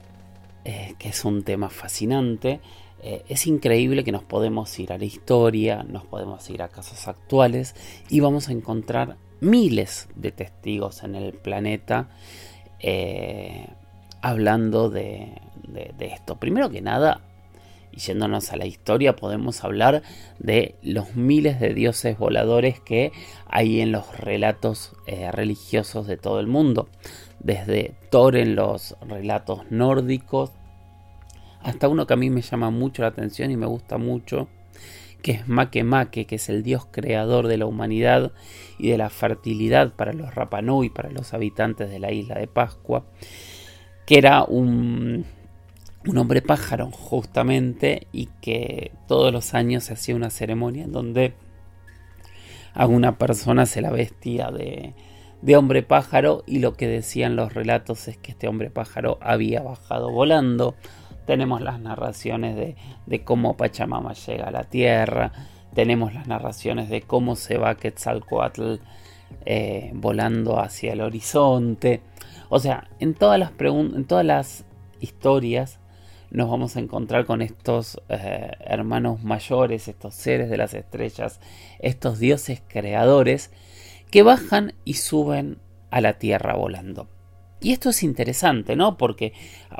eh, 0.71 0.93
que 0.99 1.09
es 1.09 1.25
un 1.25 1.41
tema 1.41 1.71
fascinante. 1.71 2.59
Eh, 3.01 3.23
es 3.27 3.47
increíble 3.47 4.03
que 4.03 4.11
nos 4.11 4.23
podemos 4.23 4.77
ir 4.77 4.93
a 4.93 4.99
la 4.99 5.05
historia, 5.05 5.81
nos 5.81 6.05
podemos 6.05 6.47
ir 6.51 6.61
a 6.61 6.67
casos 6.67 7.07
actuales 7.07 7.73
y 8.07 8.19
vamos 8.19 8.49
a 8.49 8.51
encontrar 8.51 9.17
miles 9.39 10.09
de 10.15 10.31
testigos 10.31 11.03
en 11.03 11.15
el 11.15 11.33
planeta 11.33 12.09
eh, 12.81 13.65
hablando 14.21 14.91
de, 14.91 15.41
esto. 16.01 16.35
Primero 16.35 16.69
que 16.69 16.81
nada, 16.81 17.21
y 17.91 18.01
yéndonos 18.01 18.51
a 18.51 18.55
la 18.55 18.67
historia, 18.67 19.15
podemos 19.15 19.63
hablar 19.63 20.03
de 20.37 20.75
los 20.83 21.15
miles 21.15 21.59
de 21.59 21.73
dioses 21.73 22.15
voladores 22.15 22.79
que 22.79 23.11
hay 23.47 23.81
en 23.81 23.91
los 23.91 24.15
relatos 24.19 24.95
religiosos 25.33 26.05
de 26.05 26.17
todo 26.17 26.39
el 26.39 26.45
mundo 26.45 26.89
desde 27.39 27.95
Thor 28.09 28.35
en 28.35 28.55
los 28.55 28.95
relatos 29.01 29.71
nórdicos, 29.71 30.51
hasta 31.61 31.87
uno 31.87 32.07
que 32.07 32.13
a 32.13 32.17
mí 32.17 32.29
me 32.29 32.41
llama 32.41 32.69
mucho 32.69 33.01
la 33.01 33.09
atención 33.09 33.51
y 33.51 33.57
me 33.57 33.65
gusta 33.65 33.97
mucho, 33.97 34.47
que 35.21 35.31
es 35.33 35.47
Makemake, 35.47 36.25
que 36.25 36.35
es 36.35 36.49
el 36.49 36.63
dios 36.63 36.87
creador 36.89 37.47
de 37.47 37.57
la 37.57 37.65
humanidad 37.65 38.31
y 38.77 38.89
de 38.89 38.97
la 38.97 39.09
fertilidad 39.09 39.93
para 39.93 40.13
los 40.13 40.33
Rapanui, 40.33 40.89
para 40.89 41.09
los 41.09 41.33
habitantes 41.33 41.89
de 41.89 41.99
la 41.99 42.11
isla 42.11 42.35
de 42.35 42.47
Pascua, 42.47 43.05
que 44.05 44.17
era 44.17 44.43
un, 44.43 45.25
un 46.07 46.17
hombre 46.17 46.41
pájaro 46.41 46.89
justamente 46.91 48.07
y 48.11 48.27
que 48.41 48.91
todos 49.07 49.33
los 49.33 49.53
años 49.53 49.83
se 49.83 49.93
hacía 49.93 50.15
una 50.15 50.29
ceremonia 50.29 50.85
en 50.85 50.91
donde 50.91 51.33
a 52.73 52.85
una 52.85 53.17
persona 53.17 53.65
se 53.65 53.81
la 53.81 53.91
vestía 53.91 54.51
de, 54.51 54.93
de 55.41 55.55
hombre 55.57 55.83
pájaro 55.83 56.43
y 56.45 56.59
lo 56.59 56.73
que 56.75 56.87
decían 56.87 57.35
los 57.35 57.53
relatos 57.53 58.07
es 58.07 58.17
que 58.17 58.31
este 58.31 58.47
hombre 58.47 58.69
pájaro 58.69 59.17
había 59.21 59.61
bajado 59.61 60.11
volando. 60.11 60.75
Tenemos 61.29 61.61
las 61.61 61.79
narraciones 61.79 62.55
de, 63.05 63.23
cómo 63.23 63.55
Pachamama 63.55 64.13
llega 64.13 64.47
a 64.47 64.51
la 64.51 64.63
tierra, 64.63 65.31
tenemos 65.75 66.11
las 66.15 66.25
narraciones 66.25 66.89
de 66.89 67.03
cómo 67.03 67.35
se 67.35 67.59
va 67.59 67.75
Quetzalcoatl 67.75 68.77
eh, 69.45 69.91
volando 69.93 70.59
hacia 70.59 70.91
el 70.93 71.01
horizonte. 71.01 72.01
O 72.49 72.57
sea, 72.57 72.89
en 72.99 73.13
todas 73.13 73.37
las, 73.37 73.51
en 73.59 74.05
todas 74.05 74.25
las 74.25 74.65
historias 75.01 75.79
nos 76.31 76.49
vamos 76.49 76.75
a 76.75 76.79
encontrar 76.79 77.27
con 77.27 77.43
estos 77.43 78.01
eh, 78.09 78.49
hermanos 78.61 79.21
mayores, 79.23 79.87
estos 79.87 80.15
seres 80.15 80.49
de 80.49 80.57
las 80.57 80.73
estrellas, 80.73 81.39
estos 81.77 82.17
dioses 82.17 82.63
creadores 82.67 83.51
que 84.09 84.23
bajan 84.23 84.73
y 84.83 84.95
suben 84.95 85.59
a 85.91 86.01
la 86.01 86.13
Tierra 86.13 86.55
volando. 86.55 87.07
Y 87.61 87.73
esto 87.73 87.89
es 87.89 88.03
interesante, 88.03 88.75
¿no? 88.75 88.97
Porque 88.97 89.33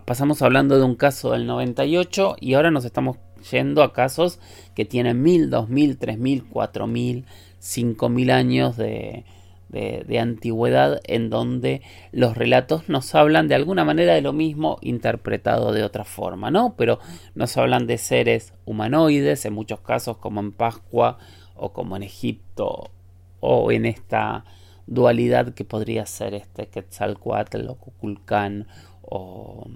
pasamos 0.05 0.41
hablando 0.41 0.77
de 0.77 0.83
un 0.83 0.95
caso 0.95 1.31
del 1.31 1.47
98 1.47 2.35
y 2.39 2.53
ahora 2.53 2.71
nos 2.71 2.83
estamos 2.83 3.17
yendo 3.51 3.83
a 3.83 3.93
casos 3.93 4.39
que 4.75 4.83
tienen 4.83 5.21
1000, 5.21 5.49
2000, 5.49 5.97
3000, 5.97 6.43
4000, 6.45 7.25
5000 7.59 8.31
años 8.31 8.75
de, 8.75 9.23
de, 9.69 10.03
de, 10.05 10.19
antigüedad 10.19 10.99
en 11.05 11.29
donde 11.29 11.81
los 12.11 12.35
relatos 12.35 12.89
nos 12.89 13.15
hablan 13.15 13.47
de 13.47 13.55
alguna 13.55 13.85
manera 13.85 14.13
de 14.13 14.21
lo 14.21 14.33
mismo 14.33 14.77
interpretado 14.81 15.71
de 15.71 15.83
otra 15.83 16.03
forma, 16.03 16.51
¿no? 16.51 16.75
Pero 16.77 16.99
nos 17.33 17.55
hablan 17.55 17.87
de 17.87 17.97
seres 17.97 18.53
humanoides, 18.65 19.45
en 19.45 19.53
muchos 19.53 19.79
casos 19.79 20.17
como 20.17 20.41
en 20.41 20.51
Pascua 20.51 21.17
o 21.55 21.71
como 21.71 21.95
en 21.95 22.03
Egipto 22.03 22.91
o 23.39 23.71
en 23.71 23.85
esta 23.85 24.43
dualidad 24.89 25.53
que 25.53 25.65
podría 25.65 26.05
ser 26.05 26.33
este 26.33 26.67
Quetzalcoatl 26.67 27.67
o 27.69 27.75
Kukulcán 27.75 28.67
o, 29.01 29.67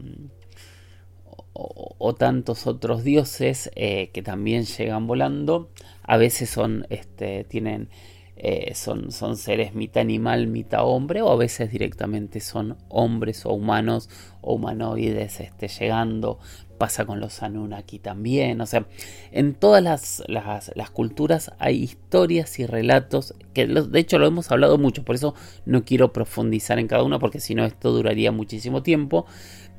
o, 1.54 2.16
tantos 2.16 2.66
otros 2.68 3.04
dioses 3.04 3.72
eh, 3.76 4.10
que 4.12 4.24
también 4.24 4.66
llegan 4.66 5.06
volando 5.08 5.70
a 6.02 6.18
veces 6.18 6.50
son 6.50 6.86
este 6.90 7.44
tienen 7.44 7.90
eh, 8.36 8.74
son, 8.74 9.12
son 9.12 9.38
seres 9.38 9.76
mitad 9.76 10.02
animal, 10.02 10.48
mitad 10.48 10.82
hombre, 10.84 11.22
o 11.22 11.30
a 11.30 11.36
veces 11.36 11.72
directamente 11.72 12.40
son 12.40 12.78
hombres 12.90 13.46
o 13.46 13.54
humanos 13.54 14.10
o 14.42 14.56
humanoides 14.56 15.40
este, 15.40 15.68
llegando. 15.68 16.40
Pasa 16.84 17.06
con 17.06 17.22
los 17.22 17.42
Anunnaki 17.42 17.98
también. 17.98 18.60
O 18.60 18.66
sea, 18.66 18.86
en 19.32 19.54
todas 19.54 19.82
las, 20.28 20.90
culturas 20.92 21.54
hay 21.58 21.82
historias 21.82 22.60
y 22.60 22.66
relatos 22.66 23.36
que 23.54 23.66
de 23.66 24.00
hecho 24.02 24.20
lo 24.20 24.28
hemos 24.28 24.52
hablado 24.52 24.78
mucho, 24.78 25.06
por 25.06 25.16
eso 25.16 25.34
no 25.66 25.86
quiero 25.86 26.12
profundizar 26.12 26.80
en 26.80 26.90
cada 26.90 27.04
uno, 27.04 27.20
porque 27.20 27.40
si 27.40 27.56
no 27.56 27.64
esto 27.64 27.94
duraría 27.94 28.34
muchísimo 28.34 28.84
tiempo. 28.84 29.26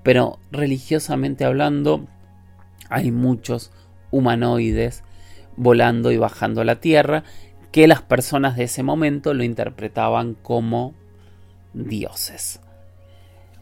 Pero 0.03 0.39
religiosamente 0.51 1.45
hablando, 1.45 2.07
hay 2.89 3.11
muchos 3.11 3.71
humanoides 4.11 5.05
volando 5.59 6.11
y 6.11 6.17
bajando 6.17 6.63
a 6.63 6.65
la 6.65 6.81
Tierra 6.81 7.23
que 7.71 7.87
las 7.87 8.01
personas 8.01 8.57
de 8.57 8.65
ese 8.65 8.83
momento 8.83 9.35
lo 9.35 9.45
interpretaban 9.45 10.33
como 10.33 10.95
dioses. 11.75 12.61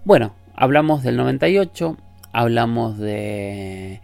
Bueno, 0.05 0.33
hablamos 0.55 1.03
del 1.03 1.17
98, 1.17 1.97
hablamos 2.33 2.99
de, 2.99 4.01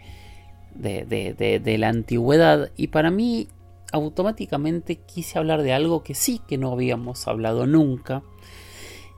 de, 0.74 1.60
de, 1.62 1.78
la 1.78 1.88
antigüedad 1.88 2.70
y 2.76 2.88
para 2.88 3.10
mí 3.10 3.48
automáticamente 3.92 4.96
quise 4.96 5.38
hablar 5.38 5.62
de 5.62 5.72
algo 5.72 6.02
que 6.02 6.14
sí 6.14 6.40
que 6.46 6.58
no 6.58 6.72
habíamos 6.72 7.26
hablado 7.26 7.66
nunca 7.66 8.22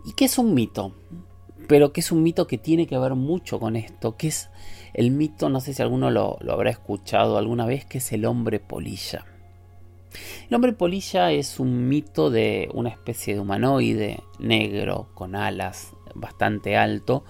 y 0.07 0.13
que 0.13 0.27
es 0.27 0.39
un 0.39 0.55
mito, 0.55 0.95
pero 1.69 1.93
que 1.93 2.01
es 2.01 2.13
un 2.13 2.23
mito 2.23 2.47
que 2.47 2.57
tiene 2.57 2.87
que 2.87 2.99
ver 2.99 3.15
mucho 3.15 3.59
con 3.59 3.77
esto, 3.77 4.17
que 4.17 4.29
es 4.29 4.49
el 4.95 5.11
mito, 5.11 5.49
no 5.49 5.61
sé 5.61 5.75
si 5.75 5.83
alguno 5.83 6.11
lo, 6.11 6.39
lo 6.41 6.53
habrá 6.53 6.71
escuchado 6.71 7.37
alguna 7.37 7.67
vez, 7.67 7.85
que 7.85 7.99
es 7.99 8.13
el 8.13 8.25
hombre 8.25 8.61
polilla. 8.61 9.27
El 10.49 10.55
hombre 10.55 10.73
polilla 10.73 11.31
es 11.31 11.61
un 11.61 11.89
mito 11.89 12.31
de 12.31 12.69
una 12.75 12.89
especie 12.89 13.35
de 13.35 13.41
humanoide 13.41 14.21
negro 14.41 15.09
con 15.15 15.37
alas 15.37 15.93
bastante 16.15 16.77
alto 16.77 17.25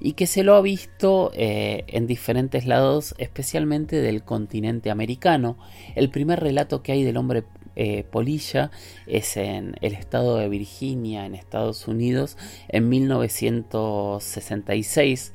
y 0.00 0.12
que 0.12 0.26
se 0.26 0.44
lo 0.44 0.54
ha 0.54 0.60
visto 0.60 1.30
eh, 1.34 1.84
en 1.88 2.06
diferentes 2.06 2.66
lados, 2.66 3.14
especialmente 3.18 4.00
del 4.00 4.22
continente 4.22 4.90
americano. 4.90 5.56
El 5.94 6.10
primer 6.10 6.40
relato 6.40 6.82
que 6.82 6.92
hay 6.92 7.04
del 7.04 7.16
hombre 7.16 7.44
eh, 7.76 8.04
polilla 8.04 8.70
es 9.06 9.36
en 9.36 9.74
el 9.80 9.94
estado 9.94 10.36
de 10.36 10.48
Virginia, 10.48 11.26
en 11.26 11.34
Estados 11.34 11.88
Unidos, 11.88 12.36
en 12.68 12.88
1966, 12.88 15.32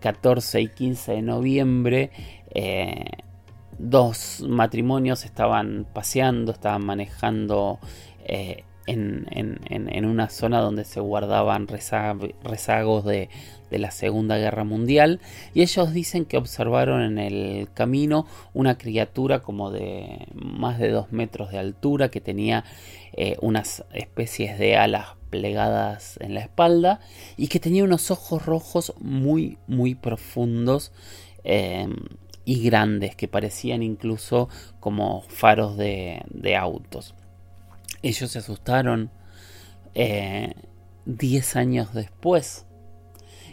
14 0.00 0.58
eh, 0.58 0.62
y 0.62 0.68
15 0.68 1.12
de 1.12 1.22
noviembre 1.22 2.10
dos 3.78 4.44
matrimonios 4.46 5.24
estaban 5.24 5.86
paseando, 5.92 6.52
estaban 6.52 6.84
manejando 6.84 7.80
en, 8.86 10.04
una 10.04 10.28
zona 10.28 10.60
donde 10.60 10.84
se 10.84 11.00
guardaban 11.00 11.68
rezagos 11.68 13.04
de, 13.04 13.28
la 13.70 13.90
Segunda 13.90 14.36
Guerra 14.36 14.64
Mundial 14.64 15.18
y 15.54 15.62
ellos 15.62 15.94
dicen 15.94 16.26
que 16.26 16.36
observaron 16.36 17.00
en 17.00 17.18
el 17.18 17.68
camino 17.72 18.26
una 18.52 18.76
criatura 18.76 19.40
como 19.40 19.70
de 19.70 20.26
más 20.34 20.78
de 20.78 20.90
dos 20.90 21.10
metros 21.10 21.50
de 21.52 21.58
altura 21.58 22.10
que 22.10 22.20
tenía 22.20 22.64
eh, 23.14 23.38
unas 23.40 23.86
especies 23.94 24.58
de 24.58 24.76
alas 24.76 25.06
plegadas 25.30 26.18
en 26.20 26.34
la 26.34 26.40
espalda 26.40 27.00
y 27.38 27.48
que 27.48 27.60
tenía 27.60 27.82
unos 27.84 28.10
ojos 28.10 28.44
rojos 28.44 28.92
muy 29.00 29.56
muy 29.66 29.94
profundos 29.94 30.92
eh, 31.42 31.88
y 32.44 32.62
grandes 32.62 33.16
que 33.16 33.28
parecían 33.28 33.82
incluso 33.82 34.48
como 34.80 35.22
faros 35.28 35.76
de, 35.76 36.22
autos. 36.58 37.14
Ellos 38.02 38.30
se 38.30 38.38
asustaron. 38.38 39.10
Eh, 39.94 40.54
diez 41.04 41.56
años 41.56 41.92
después 41.92 42.66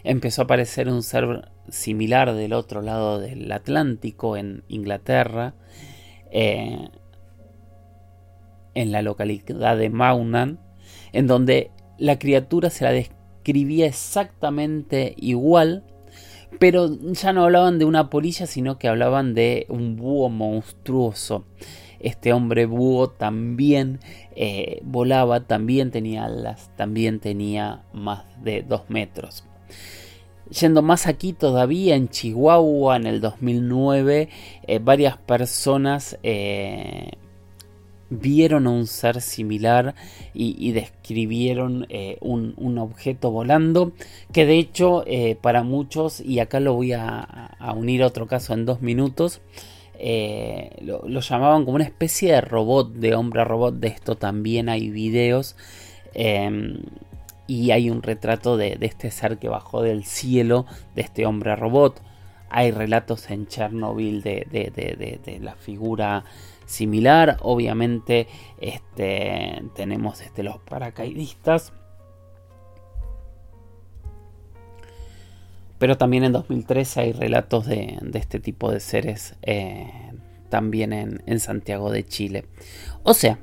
empezó 0.03 0.41
a 0.41 0.45
aparecer 0.45 0.87
un 0.87 1.03
ser 1.03 1.49
similar 1.69 2.33
del 2.33 2.53
otro 2.53 2.81
lado 2.81 3.19
del 3.19 3.51
Atlántico 3.51 4.37
en 4.37 4.63
Inglaterra, 4.69 5.53
eh, 6.31 6.89
en 8.73 8.91
la 8.91 9.01
localidad 9.01 9.77
de 9.77 9.89
Maunan, 9.89 10.59
en 11.11 11.27
donde 11.27 11.71
la 11.97 12.17
criatura 12.17 12.69
se 12.69 12.85
la 12.85 12.91
describía 12.91 13.87
exactamente 13.87 15.13
igual 15.17 15.83
pero 16.57 16.89
ya 17.11 17.31
no 17.33 17.43
hablaban 17.43 17.77
de 17.77 17.85
una 17.85 18.09
polilla, 18.09 18.47
sino 18.47 18.79
que 18.79 18.87
hablaban 18.87 19.35
de 19.35 19.67
un 19.69 19.95
búho 19.95 20.29
monstruoso. 20.29 21.45
Este 21.99 22.31
hombre 22.31 22.65
búho 22.65 23.09
también 23.09 23.99
eh, 24.35 24.79
volaba, 24.83 25.41
también 25.41 25.91
tenía 25.91 26.25
alas, 26.25 26.71
también 26.77 27.19
tenía 27.19 27.83
más 27.93 28.23
de 28.41 28.63
dos 28.63 28.89
metros. 28.89 29.43
Yendo 30.49 30.81
más 30.81 31.07
aquí 31.07 31.33
todavía, 31.33 31.95
en 31.95 32.07
Chihuahua, 32.07 32.95
en 32.95 33.05
el 33.05 33.21
2009, 33.21 34.29
eh, 34.63 34.79
varias 34.79 35.17
personas 35.17 36.17
eh, 36.23 37.11
vieron 38.09 38.65
un 38.65 38.87
ser 38.87 39.21
similar 39.21 39.93
y, 40.33 40.71
describieron 40.71 41.85
un, 42.21 42.77
objeto 42.79 43.29
volando 43.29 43.91
que 44.33 44.47
de 44.47 44.57
hecho 44.57 45.05
para 45.41 45.61
muchos 45.61 46.19
y 46.19 46.39
acá 46.39 46.59
lo 46.59 46.73
voy 46.73 46.93
a, 46.93 47.55
unir 47.75 48.01
a 48.01 48.07
otro 48.07 48.25
caso 48.25 48.55
en 48.55 48.65
dos 48.65 48.81
minutos 48.81 49.41
eh, 49.99 50.77
lo, 50.81 51.19
llamaban 51.19 51.65
como 51.65 51.75
una 51.75 51.83
especie 51.83 52.33
de 52.33 52.41
robot 52.41 52.93
de 52.93 53.15
hombre 53.15 53.43
robot 53.43 53.75
de 53.75 53.89
esto 53.89 54.15
también 54.15 54.69
hay 54.69 54.89
videos 54.89 55.55
em, 56.13 56.81
y 57.47 57.71
hay 57.71 57.89
un 57.89 58.01
retrato 58.01 58.57
de, 58.57 58.77
este 58.81 59.11
ser 59.11 59.37
que 59.37 59.49
bajó 59.49 59.81
del 59.81 60.05
cielo 60.05 60.65
de 60.95 61.01
este 61.01 61.25
hombre 61.25 61.55
robot 61.55 62.01
hay 62.49 62.71
relatos 62.71 63.29
en 63.29 63.47
Chernobyl 63.47 64.23
de, 64.23 64.47
de 64.49 65.39
la 65.39 65.53
figura 65.53 66.23
similar. 66.69 67.37
Obviamente 67.41 68.27
este, 68.61 69.61
tenemos 69.75 70.21
este, 70.21 70.43
los 70.43 70.59
paracaidistas. 70.59 71.73
Pero 75.79 75.97
también 75.97 76.23
en 76.23 76.33
2013 76.33 76.99
hay 76.99 77.11
relatos 77.13 77.65
de, 77.65 77.97
este 78.13 78.39
tipo 78.39 78.71
de 78.71 78.79
seres 78.79 79.35
eh, 79.41 79.89
también 80.49 80.93
en, 80.93 81.39
Santiago 81.39 81.89
de 81.91 82.05
Chile. 82.05 82.45
O 83.03 83.13
sea, 83.13 83.39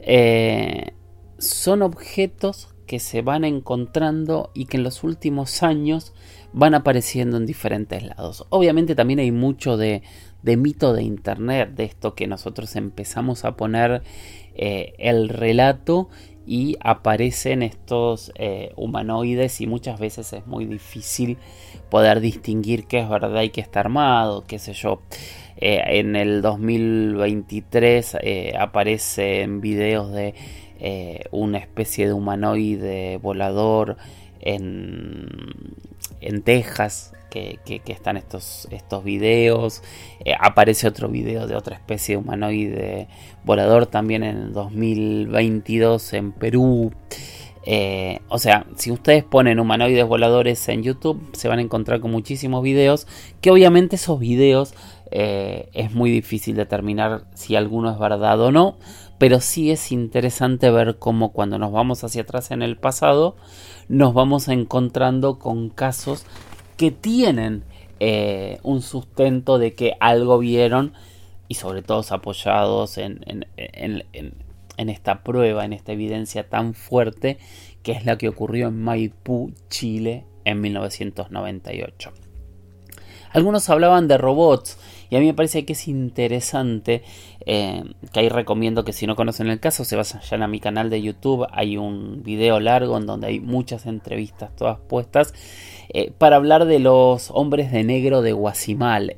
eh, 0.00 0.92
son 1.38 1.82
objetos 1.82 2.74
que 2.86 2.98
se 2.98 3.22
van 3.22 3.44
encontrando 3.44 4.50
y 4.52 4.66
que 4.66 4.76
en 4.76 4.82
los 4.82 5.04
últimos 5.04 5.62
años 5.62 6.12
van 6.52 6.74
apareciendo 6.74 7.36
en 7.36 7.46
diferentes 7.46 8.02
lados. 8.02 8.46
Obviamente 8.50 8.96
también 8.96 9.20
hay 9.20 9.30
mucho 9.30 9.76
de, 9.76 10.02
mito 10.42 10.92
de 10.92 11.04
internet, 11.04 11.70
de 11.76 11.84
esto 11.84 12.16
que 12.16 12.26
nosotros 12.26 12.74
empezamos 12.74 13.44
a 13.44 13.56
poner 13.56 14.02
eh, 14.56 14.94
el 14.98 15.28
relato 15.28 16.08
y 16.46 16.76
aparecen 16.80 17.62
estos 17.62 18.32
eh, 18.36 18.72
humanoides 18.76 19.60
y 19.60 19.66
muchas 19.66 20.00
veces 20.00 20.32
es 20.32 20.46
muy 20.46 20.64
difícil 20.64 21.38
poder 21.90 22.20
distinguir 22.20 22.86
qué 22.86 23.00
es 23.00 23.08
verdad 23.08 23.42
y 23.42 23.50
qué 23.50 23.60
está 23.60 23.80
armado, 23.80 24.44
qué 24.46 24.58
sé 24.58 24.72
yo. 24.72 25.02
Eh, 25.56 25.82
en 25.98 26.16
el 26.16 26.42
2023 26.42 28.16
aparecen 28.58 29.60
videos 29.60 30.12
de 30.12 30.34
una 31.30 31.58
especie 31.58 32.06
de 32.06 32.14
humanoide 32.14 33.18
volador 33.18 33.98
en, 34.40 35.28
en 36.20 36.42
Texas, 36.42 37.12
que, 37.30 37.58
están 37.86 38.16
estos, 38.16 38.68
estos 38.70 39.04
videos. 39.04 39.82
Eh, 40.24 40.34
aparece 40.38 40.88
otro 40.88 41.08
video 41.08 41.46
de 41.46 41.54
otra 41.54 41.76
especie 41.76 42.16
de 42.16 42.22
humanoide 42.22 43.08
volador 43.44 43.86
también 43.86 44.22
en 44.22 44.36
el 44.36 44.52
2022 44.52 46.12
en 46.14 46.32
Perú. 46.32 46.92
Eh, 47.64 48.20
o 48.28 48.38
sea, 48.38 48.66
si 48.76 48.90
ustedes 48.90 49.22
ponen 49.22 49.60
humanoides 49.60 50.06
voladores 50.06 50.66
en 50.68 50.82
YouTube, 50.82 51.20
se 51.32 51.48
van 51.48 51.58
a 51.58 51.62
encontrar 51.62 52.00
con 52.00 52.10
muchísimos 52.10 52.62
videos. 52.62 53.06
Que 53.40 53.50
obviamente 53.50 53.96
esos 53.96 54.18
videos 54.18 54.74
eh, 55.10 55.68
es 55.72 55.92
muy 55.92 56.10
difícil 56.10 56.56
determinar 56.56 57.24
si 57.34 57.56
alguno 57.56 57.90
es 57.90 57.98
verdad 57.98 58.40
o 58.40 58.52
no. 58.52 58.76
Pero 59.20 59.40
sí 59.40 59.70
es 59.70 59.92
interesante 59.92 60.70
ver 60.70 60.96
cómo 60.98 61.34
cuando 61.34 61.58
nos 61.58 61.72
vamos 61.72 62.02
hacia 62.04 62.22
atrás 62.22 62.52
en 62.52 62.62
el 62.62 62.78
pasado, 62.78 63.36
nos 63.86 64.14
vamos 64.14 64.48
encontrando 64.48 65.38
con 65.38 65.68
casos 65.68 66.24
que 66.78 66.90
tienen 66.90 67.62
eh, 67.98 68.60
un 68.62 68.80
sustento 68.80 69.58
de 69.58 69.74
que 69.74 69.92
algo 70.00 70.38
vieron 70.38 70.94
y 71.48 71.56
sobre 71.56 71.82
todo 71.82 72.02
apoyados 72.08 72.96
en, 72.96 73.20
en, 73.26 74.88
esta 74.88 75.22
prueba, 75.22 75.66
en 75.66 75.74
esta 75.74 75.92
evidencia 75.92 76.48
tan 76.48 76.72
fuerte 76.72 77.36
que 77.82 77.92
es 77.92 78.06
la 78.06 78.16
que 78.16 78.30
ocurrió 78.30 78.68
en 78.68 78.82
Maipú, 78.82 79.52
Chile, 79.68 80.24
en 80.46 80.62
1998. 80.62 82.10
Algunos 83.32 83.68
hablaban 83.68 84.08
de 84.08 84.18
robots 84.18 84.78
y 85.08 85.16
a 85.16 85.20
mí 85.20 85.26
me 85.26 85.34
parece 85.34 85.64
que 85.64 85.74
es 85.74 85.86
interesante, 85.88 87.04
eh, 87.46 87.84
que 88.12 88.20
ahí 88.20 88.28
recomiendo 88.28 88.84
que 88.84 88.92
si 88.92 89.06
no 89.06 89.16
conocen 89.16 89.48
el 89.48 89.60
caso 89.60 89.84
se 89.84 89.96
vayan 89.96 90.42
a 90.42 90.48
mi 90.48 90.60
canal 90.60 90.90
de 90.90 91.00
YouTube, 91.00 91.46
hay 91.52 91.76
un 91.76 92.22
video 92.22 92.60
largo 92.60 92.98
en 92.98 93.06
donde 93.06 93.28
hay 93.28 93.40
muchas 93.40 93.86
entrevistas 93.86 94.54
todas 94.56 94.78
puestas 94.78 95.32
eh, 95.88 96.12
para 96.16 96.36
hablar 96.36 96.66
de 96.66 96.78
los 96.78 97.30
hombres 97.30 97.72
de 97.72 97.82
negro 97.84 98.22
de 98.22 98.32
Guasimal. 98.32 99.16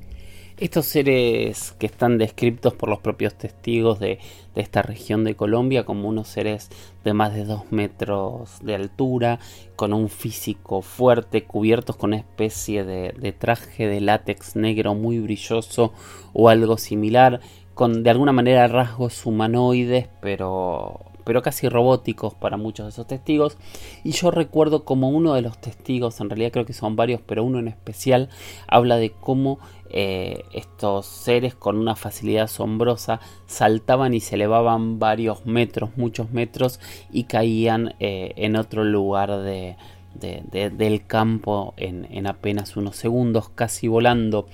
Estos 0.59 0.87
seres 0.87 1.73
que 1.73 1.87
están 1.87 2.19
descritos 2.19 2.75
por 2.75 2.89
los 2.89 3.01
propios 3.01 3.35
testigos 3.35 3.99
de, 3.99 4.21
esta 4.55 4.83
región 4.83 5.25
de 5.25 5.35
Colombia 5.35 5.85
como 5.85 6.09
unos 6.09 6.29
seres 6.29 6.71
de 7.03 7.15
más 7.15 7.35
de 7.35 7.45
2 7.45 7.73
metros 7.73 8.59
de 8.63 8.77
altura, 8.77 9.41
con 9.75 9.93
un 9.93 10.09
físico 10.09 10.83
fuerte, 10.83 11.45
cubiertos 11.45 11.97
con 11.97 12.11
una 12.11 12.19
especie 12.19 12.85
de, 12.85 13.13
de 13.19 13.33
traje 13.33 13.89
de 13.89 14.01
látex 14.01 14.55
negro 14.55 14.95
muy 14.95 15.19
brilloso 15.19 15.95
o 16.33 16.49
algo 16.49 16.77
similar, 16.77 17.41
con 17.75 18.03
de 18.03 18.11
alguna 18.11 18.33
manera 18.33 18.69
rasgos 18.69 19.25
humanoides, 19.27 20.09
pero, 20.21 21.01
pero 21.25 21.43
casi 21.43 21.69
robóticos 21.69 22.35
para 22.35 22.57
muchos 22.57 22.87
de 22.87 22.91
esos 22.91 23.07
testigos. 23.07 23.57
Y 24.05 24.13
yo 24.13 24.31
recuerdo 24.31 24.85
como 24.85 25.11
uno 25.11 25.35
de 25.35 25.43
los 25.43 25.59
testigos, 25.59 26.21
en 26.21 26.31
realidad 26.31 26.53
creo 26.53 26.67
que 26.67 26.73
son 26.73 26.97
varios, 26.97 27.21
pero 27.27 27.45
uno 27.45 27.59
en 27.59 27.69
especial, 27.69 28.29
habla 28.67 28.97
de 28.97 29.11
cómo 29.11 29.59
eh, 29.91 30.45
estos 30.53 31.07
seres 31.07 31.55
con 31.55 31.77
una 31.77 31.97
facilidad 31.97 32.45
asombrosa 32.45 33.21
saltaban 33.47 34.15
y 34.15 34.21
se 34.21 34.37
elevaban 34.37 34.99
varios 34.99 35.45
metros, 35.47 35.91
muchos 35.97 36.31
metros, 36.31 36.81
y 37.11 37.25
caían 37.25 37.95
eh, 38.01 38.33
en 38.37 38.57
otro 38.57 38.85
lugar 38.85 39.43
de, 39.43 39.77
del 40.14 41.07
campo 41.07 41.75
en, 41.77 42.27
apenas 42.27 42.77
unos 42.77 42.96
segundos, 42.96 43.48
casi 43.48 43.88
volando. 43.88 44.46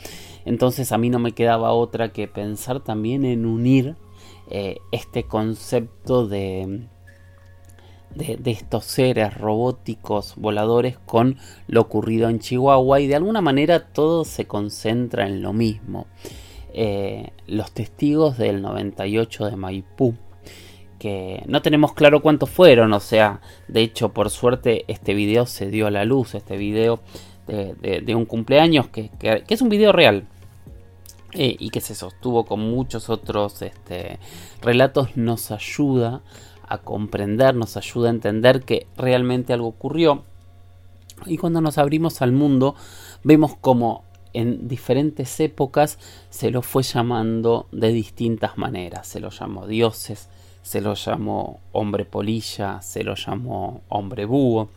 Entonces 0.44 0.92
a 0.92 0.98
mí 0.98 1.10
no 1.10 1.18
me 1.18 1.32
quedaba 1.32 1.72
otra 1.72 2.12
que 2.12 2.28
pensar 2.28 2.80
también 2.80 3.24
en 3.24 3.46
unir 3.46 3.96
eh, 4.50 4.78
este 4.92 5.24
concepto 5.24 6.26
de, 6.26 6.86
de, 8.14 8.50
estos 8.50 8.84
seres 8.84 9.36
robóticos 9.36 10.34
voladores 10.36 10.98
con 10.98 11.36
lo 11.66 11.82
ocurrido 11.82 12.28
en 12.28 12.38
Chihuahua 12.38 13.00
y 13.00 13.06
de 13.06 13.16
alguna 13.16 13.40
manera 13.40 13.92
todo 13.92 14.24
se 14.24 14.46
concentra 14.46 15.26
en 15.26 15.42
lo 15.42 15.52
mismo. 15.52 16.06
Eh, 16.72 17.30
los 17.46 17.72
testigos 17.72 18.38
del 18.38 18.62
98 18.62 19.46
de 19.46 19.56
Maipú 19.56 20.14
que 20.98 21.42
no 21.46 21.62
tenemos 21.62 21.94
claro 21.94 22.22
cuántos 22.22 22.50
fueron, 22.50 22.92
o 22.92 23.00
sea, 23.00 23.40
de 23.68 23.82
hecho 23.82 24.10
por 24.10 24.30
suerte 24.30 24.84
este 24.88 25.14
video 25.14 25.46
se 25.46 25.70
dio 25.70 25.86
a 25.86 25.90
la 25.90 26.04
luz, 26.04 26.34
este 26.34 26.56
video 26.56 27.00
de, 27.46 28.14
un 28.14 28.26
cumpleaños 28.26 28.88
que, 28.88 29.10
es 29.48 29.62
un 29.62 29.68
video 29.68 29.92
real. 29.92 30.26
Eh, 31.34 31.56
y 31.58 31.68
que 31.68 31.82
se 31.82 31.94
sostuvo 31.94 32.46
con 32.46 32.60
muchos 32.60 33.10
otros 33.10 33.60
este, 33.60 34.18
relatos 34.62 35.14
nos 35.18 35.50
ayuda 35.50 36.22
a 36.66 36.78
comprender, 36.78 37.54
nos 37.54 37.76
ayuda 37.76 38.08
a 38.08 38.12
entender 38.12 38.62
que 38.62 38.86
realmente 38.96 39.52
algo 39.52 39.68
ocurrió. 39.68 40.24
Y 41.26 41.36
cuando 41.36 41.60
nos 41.60 41.76
abrimos 41.76 42.22
al 42.22 42.32
mundo, 42.32 42.76
vemos 43.24 43.56
como 43.56 44.04
en 44.32 44.68
diferentes 44.68 45.40
épocas 45.40 45.98
se 46.30 46.50
lo 46.50 46.62
fue 46.62 46.82
llamando 46.82 47.66
de 47.72 47.92
distintas 47.92 48.56
maneras. 48.56 49.06
Se 49.06 49.20
lo 49.20 49.30
llamó 49.30 49.66
dioses, 49.66 50.28
se 50.68 50.82
lo 50.82 50.92
llamó 50.92 51.60
hombre 51.72 52.04
polilla, 52.04 52.82
se 52.82 53.02
lo 53.02 53.14
llamó 53.14 53.80
hombre 53.88 54.26
búho. 54.26 54.68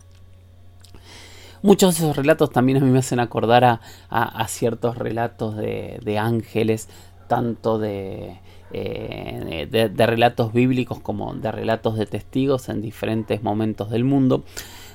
Muchos 1.63 1.97
de 1.99 2.05
esos 2.05 2.15
relatos 2.15 2.49
también 2.49 2.77
a 2.77 2.79
mí 2.79 2.89
me 2.89 2.99
hacen 2.99 3.19
acordar 3.19 3.81
a, 4.09 4.47
ciertos 4.47 4.97
relatos 4.97 5.57
de, 5.57 6.17
ángeles, 6.17 6.87
tanto 7.27 7.83
eh, 7.83 8.39
de, 8.71 9.89
de, 9.89 10.05
relatos 10.05 10.53
bíblicos 10.53 11.01
como 11.01 11.33
de 11.33 11.51
relatos 11.51 11.97
de 11.97 12.05
testigos 12.05 12.69
en 12.69 12.81
diferentes 12.81 13.43
momentos 13.43 13.89
del 13.89 14.05
mundo. 14.05 14.45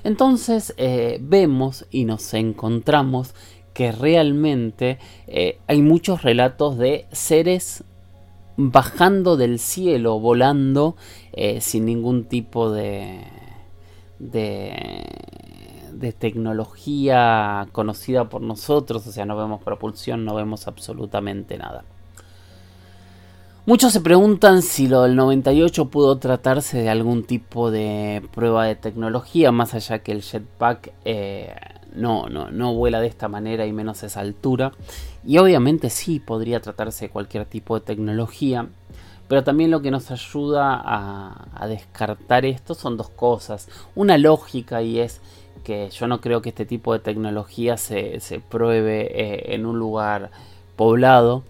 Entonces 0.02 0.72
eh, 0.78 1.18
vemos 1.20 1.84
y 1.90 2.06
nos 2.06 2.32
encontramos 2.32 3.34
que 3.74 3.92
realmente 3.92 4.98
eh, 5.26 5.58
hay 5.66 5.82
muchos 5.82 6.22
relatos 6.22 6.78
de 6.78 7.04
seres 7.12 7.84
bajando 8.56 9.36
del 9.36 9.58
cielo, 9.58 10.18
volando, 10.18 10.96
eh, 11.32 11.60
sin 11.60 11.84
ningún 11.84 12.24
tipo 12.24 12.70
de, 12.70 13.24
de, 14.18 15.04
de, 15.92 16.12
tecnología 16.12 17.68
conocida 17.72 18.28
por 18.28 18.40
nosotros, 18.40 19.06
o 19.06 19.12
sea, 19.12 19.26
no 19.26 19.36
vemos 19.36 19.62
propulsión, 19.62 20.24
no 20.24 20.34
vemos 20.34 20.66
absolutamente 20.66 21.58
nada. 21.58 21.84
Muchos 23.66 23.92
se 23.92 24.00
preguntan 24.00 24.62
si 24.62 24.86
lo 24.86 25.02
del 25.02 25.16
98 25.16 25.86
pudo 25.86 26.18
tratarse 26.18 26.78
de 26.78 26.88
algún 26.88 27.24
tipo 27.24 27.72
de 27.72 28.22
prueba 28.32 28.64
de 28.64 28.76
tecnología, 28.76 29.50
más 29.50 29.74
allá 29.74 29.98
que 30.04 30.12
el 30.12 30.22
jetpack 30.22 30.92
eh, 31.04 31.52
no, 31.96 32.28
no, 32.28 32.50
no 32.50 32.74
vuela 32.74 33.00
de 33.00 33.08
esta 33.08 33.28
manera 33.28 33.66
y 33.66 33.72
menos 33.72 34.02
a 34.02 34.06
esa 34.06 34.20
altura. 34.20 34.72
Y 35.24 35.38
obviamente 35.38 35.90
sí 35.90 36.20
podría 36.20 36.60
tratarse 36.60 37.06
de 37.06 37.10
cualquier 37.10 37.46
tipo 37.46 37.78
de 37.78 37.84
tecnología. 37.84 38.68
Pero 39.28 39.42
también 39.42 39.70
lo 39.70 39.82
que 39.82 39.90
nos 39.90 40.10
ayuda 40.10 40.80
a, 40.84 41.66
descartar 41.66 42.44
esto 42.44 42.74
son 42.74 42.96
dos 42.96 43.08
cosas. 43.08 43.68
Una 43.94 44.18
lógica 44.18 44.82
y 44.82 45.00
es 45.00 45.20
que 45.64 45.90
yo 45.90 46.06
no 46.06 46.20
creo 46.20 46.42
que 46.42 46.50
este 46.50 46.64
tipo 46.64 46.92
de 46.92 47.00
tecnología 47.00 47.76
se, 47.76 48.20
pruebe 48.48 49.08
eh, 49.10 49.54
en 49.54 49.66
un 49.66 49.78
lugar 49.80 50.30
poblado 50.76 51.42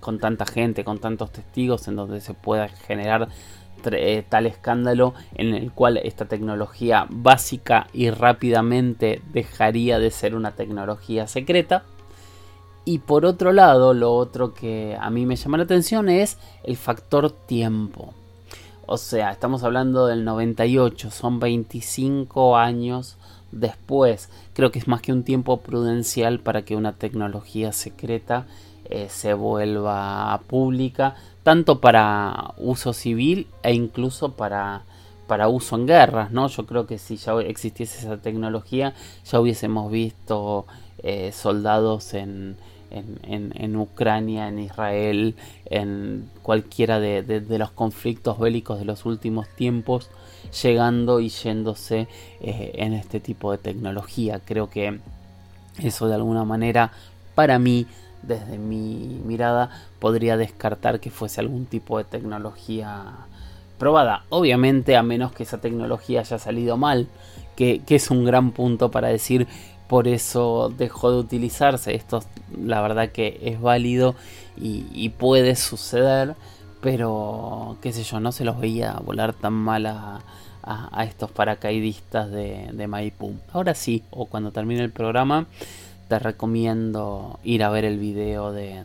con 0.00 0.18
tanta 0.18 0.46
gente, 0.46 0.84
con 0.84 0.98
tantos 0.98 1.30
testigos, 1.30 1.86
en 1.86 1.96
donde 1.96 2.20
se 2.20 2.34
pueda 2.34 2.68
generar 2.68 3.28
tal 4.28 4.46
escándalo 4.46 5.14
en 5.34 5.54
el 5.54 5.72
cual 5.72 5.98
esta 5.98 6.26
tecnología 6.26 7.06
básica 7.10 7.88
y 7.92 8.10
rápidamente 8.10 9.22
dejaría 9.32 9.98
de 9.98 10.10
ser 10.10 10.34
una 10.34 10.52
tecnología 10.52 11.26
secreta. 11.26 11.84
Y 12.84 12.98
por 12.98 13.24
otro 13.24 13.52
lado, 13.52 13.94
lo 13.94 14.12
otro 14.14 14.54
que 14.54 14.96
a 15.00 15.10
mí 15.10 15.24
me 15.26 15.36
llama 15.36 15.58
la 15.58 15.64
atención 15.64 16.08
es 16.08 16.38
el 16.64 16.76
factor 16.76 17.30
tiempo. 17.30 18.14
O 18.86 18.96
sea, 18.96 19.30
estamos 19.30 19.62
hablando 19.62 20.06
del 20.06 20.24
98, 20.24 21.10
son 21.10 21.38
25 21.38 22.56
años 22.56 23.16
después. 23.52 24.28
Creo 24.54 24.72
que 24.72 24.80
es 24.80 24.88
más 24.88 25.00
que 25.00 25.12
un 25.12 25.22
tiempo 25.22 25.60
prudencial 25.60 26.40
para 26.40 26.62
que 26.62 26.74
una 26.74 26.92
tecnología 26.92 27.72
secreta 27.72 28.46
eh, 28.86 29.06
se 29.08 29.34
vuelva 29.34 30.40
pública, 30.48 31.14
tanto 31.42 31.80
para 31.80 32.54
uso 32.56 32.92
civil 32.92 33.46
e 33.62 33.74
incluso 33.74 34.32
para, 34.32 34.82
para 35.26 35.48
uso 35.48 35.76
en 35.76 35.86
guerras, 35.86 36.30
¿no? 36.30 36.48
Yo 36.48 36.66
creo 36.66 36.86
que 36.86 36.98
si 36.98 37.16
ya 37.16 37.34
existiese 37.40 37.98
esa 37.98 38.18
tecnología, 38.18 38.94
ya 39.24 39.40
hubiésemos 39.40 39.90
visto 39.90 40.66
eh, 41.02 41.32
soldados 41.32 42.14
en, 42.14 42.56
en, 42.92 43.76
Ucrania, 43.76 44.48
en 44.48 44.58
Israel, 44.58 45.34
en 45.66 46.28
cualquiera 46.42 47.00
de, 47.00 47.42
los 47.58 47.70
conflictos 47.70 48.38
bélicos 48.38 48.78
de 48.78 48.84
los 48.84 49.06
últimos 49.06 49.48
tiempos, 49.48 50.10
llegando 50.62 51.20
y 51.20 51.28
yéndose 51.30 52.08
eh, 52.40 52.72
en 52.74 52.92
este 52.92 53.20
tipo 53.20 53.52
de 53.52 53.58
tecnología. 53.58 54.40
Creo 54.44 54.68
que 54.68 55.00
eso 55.78 56.08
de 56.08 56.14
alguna 56.14 56.44
manera, 56.44 56.92
para 57.34 57.58
mí, 57.58 57.86
desde 58.22 58.58
mi 58.58 59.20
mirada, 59.24 59.70
podría 59.98 60.36
descartar 60.36 61.00
que 61.00 61.10
fuese 61.10 61.40
algún 61.40 61.66
tipo 61.66 61.98
de 61.98 62.04
tecnología 62.04 63.04
probada. 63.78 64.24
Obviamente, 64.28 64.96
a 64.96 65.02
menos 65.02 65.32
que 65.32 65.42
esa 65.42 65.60
tecnología 65.60 66.20
haya 66.20 66.38
salido 66.38 66.76
mal, 66.76 67.08
que, 67.56 67.82
es 67.88 68.10
un 68.10 68.24
gran 68.24 68.52
punto 68.52 68.90
para 68.90 69.08
decir 69.08 69.46
por 69.88 70.08
eso 70.08 70.72
dejó 70.76 71.10
de 71.10 71.18
utilizarse. 71.18 71.94
Esto 71.94 72.22
la 72.56 72.80
verdad 72.80 73.10
que 73.10 73.40
es 73.42 73.60
válido 73.60 74.14
y, 74.56 75.08
puede 75.10 75.56
suceder, 75.56 76.34
pero 76.80 77.76
qué 77.82 77.92
sé 77.92 78.02
yo, 78.04 78.20
no 78.20 78.32
se 78.32 78.44
los 78.44 78.58
veía 78.58 78.92
volar 79.04 79.34
tan 79.34 79.52
mal 79.52 79.86
a, 79.86 80.20
estos 81.04 81.32
paracaidistas 81.32 82.30
de, 82.30 82.70
de 82.72 82.86
Maipú. 82.86 83.34
Ahora 83.52 83.74
sí, 83.74 84.04
o 84.10 84.26
cuando 84.26 84.52
termine 84.52 84.82
el 84.82 84.92
programa, 84.92 85.46
te 86.12 86.18
recomiendo 86.18 87.40
ir 87.42 87.64
a 87.64 87.70
ver 87.70 87.86
el 87.86 87.98
video 87.98 88.52
de, 88.52 88.84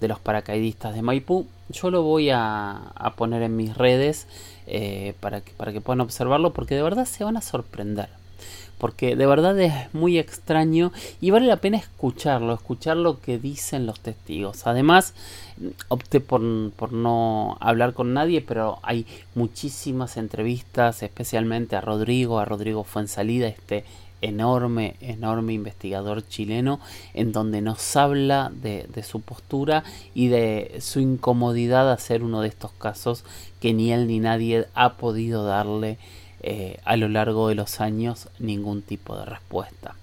los 0.00 0.18
paracaidistas 0.18 0.92
de 0.92 1.02
Maipú. 1.02 1.46
Yo 1.68 1.92
lo 1.92 2.02
voy 2.02 2.30
a, 2.32 2.94
poner 3.16 3.42
en 3.42 3.54
mis 3.54 3.76
redes 3.76 4.26
eh, 4.66 5.14
para, 5.20 5.40
que, 5.40 5.52
para 5.52 5.72
que 5.72 5.80
puedan 5.80 6.00
observarlo 6.00 6.52
porque 6.52 6.74
de 6.74 6.82
verdad 6.82 7.04
se 7.04 7.22
van 7.22 7.36
a 7.36 7.42
sorprender. 7.42 8.08
Porque 8.76 9.14
de 9.14 9.26
verdad 9.26 9.56
es 9.60 9.72
muy 9.94 10.18
extraño 10.18 10.90
y 11.20 11.30
vale 11.30 11.46
la 11.46 11.58
pena 11.58 11.78
escucharlo, 11.78 12.54
escuchar 12.54 12.96
lo 12.96 13.20
que 13.20 13.38
dicen 13.38 13.86
los 13.86 14.00
testigos. 14.00 14.66
Además, 14.66 15.14
opté 15.86 16.18
por, 16.18 16.42
por 16.72 16.92
no 16.92 17.56
hablar 17.60 17.94
con 17.94 18.14
nadie, 18.14 18.40
pero 18.40 18.80
hay 18.82 19.06
muchísimas 19.36 20.16
entrevistas, 20.16 21.04
especialmente 21.04 21.76
a 21.76 21.80
Rodrigo, 21.82 22.40
a 22.40 22.44
Rodrigo 22.44 22.82
Fuensalida, 22.82 23.46
este 23.46 23.84
enorme, 24.22 24.96
enorme 25.00 25.52
investigador 25.52 26.26
chileno 26.26 26.80
en 27.14 27.32
donde 27.32 27.60
nos 27.60 27.96
habla 27.96 28.50
de, 28.54 28.86
su 29.02 29.20
postura 29.20 29.84
y 30.14 30.28
de 30.28 30.78
su 30.80 31.00
incomodidad 31.00 31.90
a 31.90 31.98
ser 31.98 32.22
uno 32.22 32.40
de 32.40 32.48
estos 32.48 32.72
casos 32.72 33.24
que 33.60 33.72
ni 33.74 33.92
él 33.92 34.06
ni 34.08 34.18
nadie 34.18 34.66
ha 34.74 34.94
podido 34.94 35.44
darle 35.44 35.98
eh, 36.42 36.78
a 36.84 36.96
lo 36.96 37.08
largo 37.08 37.48
de 37.48 37.54
los 37.54 37.80
años 37.80 38.28
ningún 38.38 38.82
tipo 38.82 39.16
de 39.16 39.24
respuesta. 39.24 39.94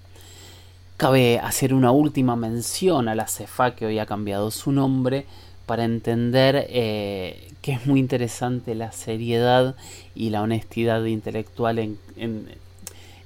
Cabe 0.96 1.38
hacer 1.38 1.74
una 1.74 1.90
última 1.90 2.36
mención 2.36 3.08
a 3.08 3.14
la 3.14 3.28
CEFA 3.28 3.74
que 3.74 3.86
hoy 3.86 3.98
ha 3.98 4.06
cambiado 4.06 4.50
su 4.50 4.72
nombre 4.72 5.26
para 5.66 5.84
entender 5.84 6.66
eh, 6.70 7.50
que 7.60 7.72
es 7.72 7.86
muy 7.86 8.00
interesante 8.00 8.74
la 8.74 8.92
seriedad 8.92 9.74
y 10.14 10.30
la 10.30 10.40
honestidad 10.42 11.04
intelectual 11.04 11.78
en 11.78 11.98
en 12.16 12.48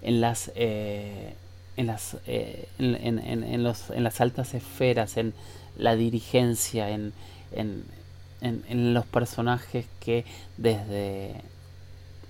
las 0.03 0.51
eh, 0.55 1.35
en 1.77 1.87
las 1.87 2.17
eh, 2.27 2.69
en, 2.79 2.95
en, 2.95 3.45
en, 3.45 3.63
los, 3.63 3.91
en 3.91 4.05
las 4.05 4.21
altas 4.21 4.55
esferas 4.55 5.17
en 5.17 5.35
la 5.77 5.97
dirigencia 5.97 6.91
en, 6.91 7.13
en, 7.53 8.95
los 8.95 9.07
personajes 9.07 9.87
que 10.01 10.25
desde 10.57 11.35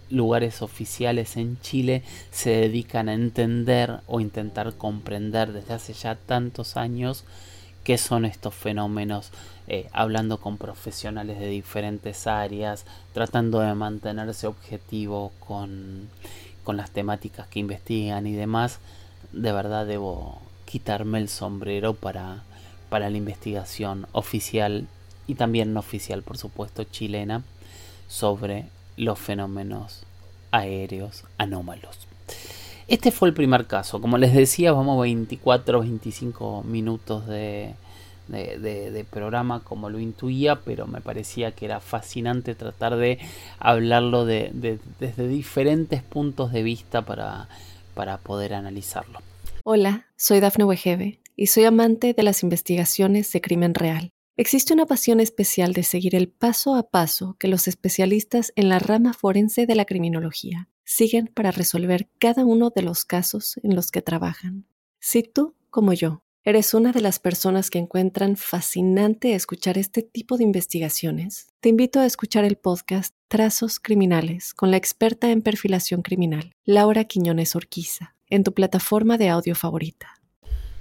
lugares 0.08 0.62
oficiales 0.62 1.36
en 1.36 1.60
Chile 1.60 2.02
se 2.30 2.50
dedican 2.50 3.08
a 3.08 3.14
entender 3.14 4.00
o 4.06 4.20
intentar 4.20 4.74
comprender 4.74 5.52
desde 5.52 5.74
hace 5.74 5.92
ya 5.92 6.16
tantos 6.16 6.76
años 6.76 7.24
qué 7.84 7.96
son 7.96 8.24
estos 8.24 8.54
fenómenos, 8.54 9.30
eh, 9.68 9.88
hablando 9.92 10.38
con 10.38 10.58
profesionales 10.58 11.38
de 11.38 11.48
diferentes 11.48 12.26
áreas, 12.26 12.84
tratando 13.14 13.60
de 13.60 13.74
mantenerse 13.74 14.46
objetivo 14.46 15.32
con, 15.38 16.08
con 16.64 16.76
las 16.76 16.90
temáticas 16.90 17.46
que 17.48 17.60
investigan 17.60 18.26
y 18.26 18.32
demás, 18.32 18.78
de 19.32 19.52
verdad 19.52 19.86
debo 19.86 20.40
quitarme 20.64 21.18
el 21.18 21.28
sombrero 21.28 21.94
para, 21.94 22.42
para 22.88 23.10
la 23.10 23.16
investigación 23.16 24.06
oficial 24.12 24.86
y 25.26 25.34
también 25.34 25.72
no 25.72 25.80
oficial, 25.80 26.22
por 26.22 26.38
supuesto, 26.38 26.84
chilena 26.84 27.42
sobre 28.08 28.66
los 28.96 29.18
fenómenos 29.18 30.02
aéreos 30.50 31.24
anómalos. 31.38 32.06
Este 32.88 33.12
fue 33.12 33.28
el 33.28 33.34
primer 33.34 33.66
caso. 33.66 34.00
Como 34.00 34.18
les 34.18 34.34
decía, 34.34 34.72
vamos 34.72 35.00
24 35.00 35.80
25 35.80 36.64
minutos 36.64 37.26
de, 37.26 37.74
de, 38.30 39.06
programa 39.10 39.60
como 39.60 39.90
lo 39.90 39.98
intuía, 39.98 40.56
pero 40.56 40.86
me 40.86 41.00
parecía 41.00 41.52
que 41.52 41.64
era 41.66 41.80
fascinante 41.80 42.54
tratar 42.54 42.96
de 42.96 43.18
hablarlo 43.58 44.24
de, 44.24 44.78
desde 44.98 45.28
diferentes 45.28 46.02
puntos 46.02 46.52
de 46.52 46.62
vista 46.62 47.02
para, 47.02 47.48
para 47.94 48.18
poder 48.18 48.54
analizarlo. 48.54 49.20
Hola, 49.64 50.06
soy 50.16 50.40
Dafne 50.40 50.64
Wegebe 50.64 51.20
y 51.36 51.46
soy 51.46 51.64
amante 51.64 52.14
de 52.14 52.22
las 52.22 52.42
investigaciones 52.42 53.32
de 53.32 53.40
crimen 53.40 53.74
real. 53.74 54.10
Existe 54.36 54.72
una 54.72 54.86
pasión 54.86 55.20
especial 55.20 55.74
de 55.74 55.82
seguir 55.82 56.14
el 56.14 56.28
paso 56.28 56.74
a 56.74 56.88
paso 56.88 57.36
que 57.38 57.48
los 57.48 57.68
especialistas 57.68 58.52
en 58.56 58.70
la 58.70 58.78
rama 58.78 59.12
forense 59.12 59.66
de 59.66 59.74
la 59.74 59.84
criminología 59.84 60.68
siguen 60.84 61.26
para 61.26 61.50
resolver 61.50 62.08
cada 62.18 62.44
uno 62.44 62.70
de 62.70 62.82
los 62.82 63.04
casos 63.04 63.60
en 63.62 63.74
los 63.74 63.90
que 63.90 64.02
trabajan. 64.02 64.66
Si 64.98 65.22
tú, 65.22 65.54
como 65.68 65.92
yo, 65.92 66.22
eres 66.44 66.72
una 66.72 66.92
de 66.92 67.02
las 67.02 67.18
personas 67.18 67.68
que 67.68 67.78
encuentran 67.78 68.36
fascinante 68.36 69.34
escuchar 69.34 69.76
este 69.76 70.02
tipo 70.02 70.38
de 70.38 70.44
investigaciones, 70.44 71.48
te 71.60 71.68
invito 71.68 72.00
a 72.00 72.06
escuchar 72.06 72.44
el 72.44 72.56
podcast 72.56 73.14
Trazos 73.28 73.78
Criminales 73.78 74.54
con 74.54 74.70
la 74.70 74.78
experta 74.78 75.30
en 75.30 75.42
perfilación 75.42 76.00
criminal, 76.02 76.52
Laura 76.64 77.04
Quiñones 77.04 77.54
Orquiza, 77.56 78.14
en 78.28 78.42
tu 78.42 78.54
plataforma 78.54 79.18
de 79.18 79.28
audio 79.28 79.54
favorita. 79.54 80.14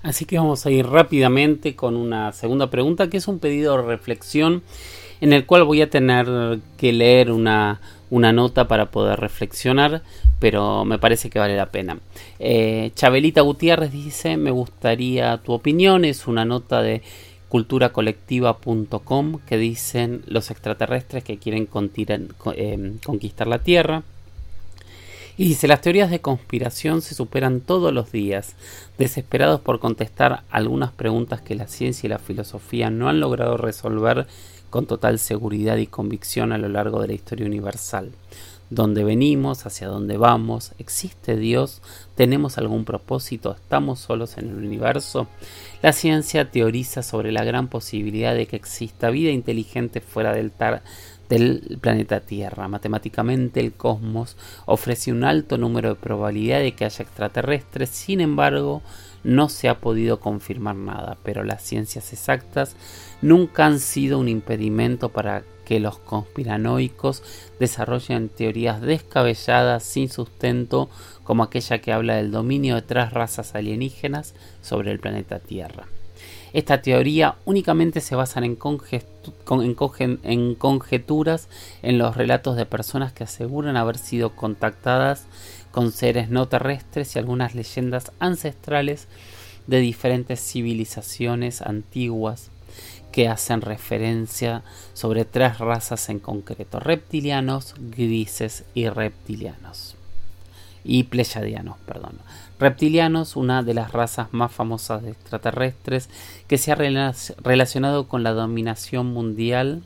Así 0.02 0.24
que 0.24 0.38
vamos 0.38 0.66
a 0.66 0.72
ir 0.72 0.86
rápidamente 0.88 1.76
con 1.76 1.98
una 1.98 2.32
segunda 2.32 2.70
pregunta 2.70 3.10
que 3.10 3.18
es 3.18 3.28
un 3.28 3.40
pedido 3.40 3.76
de 3.76 3.84
reflexión 3.84 4.64
en 5.20 5.34
el 5.34 5.46
cual 5.46 5.66
voy 5.66 5.82
a 5.82 5.90
tener 5.90 6.60
que 6.78 6.94
leer 6.94 7.34
una, 7.34 7.82
nota 8.12 8.68
para 8.68 8.92
poder 8.92 9.20
reflexionar, 9.20 10.02
pero 10.40 10.86
me 10.86 11.00
parece 11.00 11.30
que 11.30 11.40
vale 11.40 11.56
la 11.56 11.72
pena. 11.72 12.00
Eh, 12.40 12.92
Chabelita 12.96 13.42
Gutiérrez 13.42 13.92
dice, 13.92 14.38
me 14.38 14.52
gustaría 14.52 15.38
tu 15.38 15.54
opinión, 15.54 16.06
es 16.06 16.28
una 16.28 16.46
nota 16.46 16.82
de 16.82 17.02
culturacolectiva.com 17.50 19.40
que 19.46 19.58
dicen 19.58 20.24
los 20.28 20.52
extraterrestres 20.52 21.24
que 21.24 21.38
quieren 21.38 21.68
eh, 22.56 22.94
conquistar 23.04 23.48
la 23.48 23.60
Tierra. 23.60 24.04
Y 25.36 25.48
dice, 25.48 25.68
las 25.70 25.80
teorías 25.80 26.12
de 26.12 26.20
conspiración 26.20 27.02
se 27.02 27.16
superan 27.16 27.62
todos 27.62 27.94
los 27.94 28.12
días, 28.12 28.56
desesperados 28.98 29.62
por 29.62 29.80
contestar 29.80 30.44
algunas 30.52 30.92
preguntas 30.92 31.42
que 31.42 31.56
la 31.56 31.68
ciencia 31.68 32.08
y 32.08 32.10
la 32.10 32.20
filosofía 32.20 32.90
no 32.90 33.08
han 33.08 33.22
logrado 33.22 33.56
resolver 33.56 34.28
con 34.70 34.86
total 34.86 35.20
seguridad 35.20 35.78
y 35.78 35.88
convicción 35.88 36.52
a 36.52 36.58
lo 36.58 36.70
largo 36.70 37.02
de 37.02 37.08
la 37.08 37.14
historia 37.14 37.46
universal. 37.46 38.12
¿Dónde 38.70 39.04
venimos? 39.04 39.66
¿Hacia 39.66 39.88
dónde 39.88 40.18
vamos? 40.18 40.74
¿Existe 40.78 41.36
Dios? 41.36 41.82
¿Tenemos 42.14 42.60
algún 42.60 42.86
propósito? 42.86 43.52
¿Estamos 43.52 44.00
solos 44.00 44.38
en 44.38 44.50
el 44.50 44.58
universo? 44.58 45.28
La 45.82 45.92
ciencia 45.92 46.52
teoriza 46.52 47.02
sobre 47.02 47.32
la 47.32 47.44
gran 47.44 47.68
posibilidad 47.68 48.36
de 48.36 48.46
que 48.46 48.56
exista 48.56 49.10
vida 49.10 49.32
inteligente 49.32 50.02
fuera 50.02 50.34
del, 50.34 50.52
del 51.30 51.80
planeta 51.82 52.20
Tierra. 52.20 52.68
Matemáticamente 52.68 53.60
el 53.60 53.74
cosmos 53.74 54.38
ofrece 54.68 55.12
un 55.12 55.24
alto 55.24 55.58
número 55.58 55.90
de 55.90 55.96
probabilidad 55.96 56.60
de 56.60 56.74
que 56.74 56.86
haya 56.86 57.04
extraterrestres, 57.04 57.90
sin 57.90 58.22
embargo 58.22 58.84
no 59.24 59.50
se 59.50 59.70
ha 59.70 59.80
podido 59.80 60.20
confirmar 60.20 60.76
nada, 60.76 61.18
pero 61.24 61.44
las 61.44 61.62
ciencias 61.64 62.14
exactas 62.14 62.76
nunca 63.22 63.66
han 63.66 63.80
sido 63.80 64.20
un 64.20 64.30
impedimento 64.30 65.10
para 65.10 65.44
que 65.66 65.80
los 65.80 66.00
conspiranoicos 66.00 67.22
desarrollen 67.60 68.30
teorías 68.30 68.82
descabelladas 68.82 69.84
sin 69.84 70.10
sustento 70.10 70.90
como 71.24 71.44
aquella 71.44 71.78
que 71.80 71.94
habla 71.94 72.16
del 72.16 72.32
dominio 72.32 72.74
de 72.74 72.82
tres 72.82 73.14
razas 73.14 73.54
alienígenas 73.54 74.34
sobre 74.64 74.90
el 74.92 75.00
planeta 75.00 75.38
Tierra. 75.38 75.86
Esta 76.54 76.82
teoría 76.82 77.36
únicamente 77.46 78.02
se 78.02 78.16
basa 78.16 78.40
en, 78.40 78.58
en, 80.24 80.56
conjeturas 80.56 81.48
en 81.84 81.98
los 82.00 82.18
relatos 82.18 82.56
de 82.56 82.66
personas 82.66 83.14
que 83.14 83.24
aseguran 83.24 83.78
haber 83.78 84.00
sido 84.00 84.36
contactadas 84.36 85.28
con 85.72 85.92
seres 85.92 86.30
no 86.30 86.48
terrestres 86.48 87.16
y 87.16 87.20
algunas 87.20 87.56
leyendas 87.56 88.12
ancestrales 88.20 89.08
de 89.68 89.80
diferentes 89.80 90.40
civilizaciones 90.40 91.62
antiguas 91.62 92.50
que 93.12 93.28
hacen 93.28 93.62
referencia 93.62 94.64
sobre 94.94 95.26
tres 95.26 95.58
razas 95.60 96.10
en 96.10 96.20
concreto, 96.20 96.80
reptilianos, 96.80 97.76
grises 97.78 98.64
y 98.74 98.90
reptilianos. 98.90 99.96
Y 100.84 101.04
pleyadianos, 101.04 101.78
perdón. 101.86 102.20
Reptilianos, 102.60 103.36
una 103.36 103.64
de 103.64 103.74
las 103.74 103.92
razas 103.92 104.30
más 104.32 104.52
famosas 104.52 105.04
de 105.04 105.12
extraterrestres 105.12 106.10
que 106.48 106.58
se 106.58 106.72
ha 106.72 106.76
relacionado 106.76 108.08
con 108.08 108.24
la 108.24 108.32
dominación 108.32 109.08
mundial. 109.08 109.84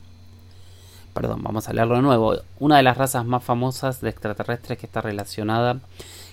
Perdón, 1.14 1.42
vamos 1.42 1.68
a 1.68 1.72
leerlo 1.72 1.96
de 1.96 2.02
nuevo. 2.02 2.34
Una 2.58 2.76
de 2.76 2.82
las 2.82 2.98
razas 2.98 3.24
más 3.24 3.42
famosas 3.44 4.00
de 4.00 4.10
extraterrestres 4.10 4.78
que 4.78 4.86
está 4.86 5.00
relacionada 5.00 5.80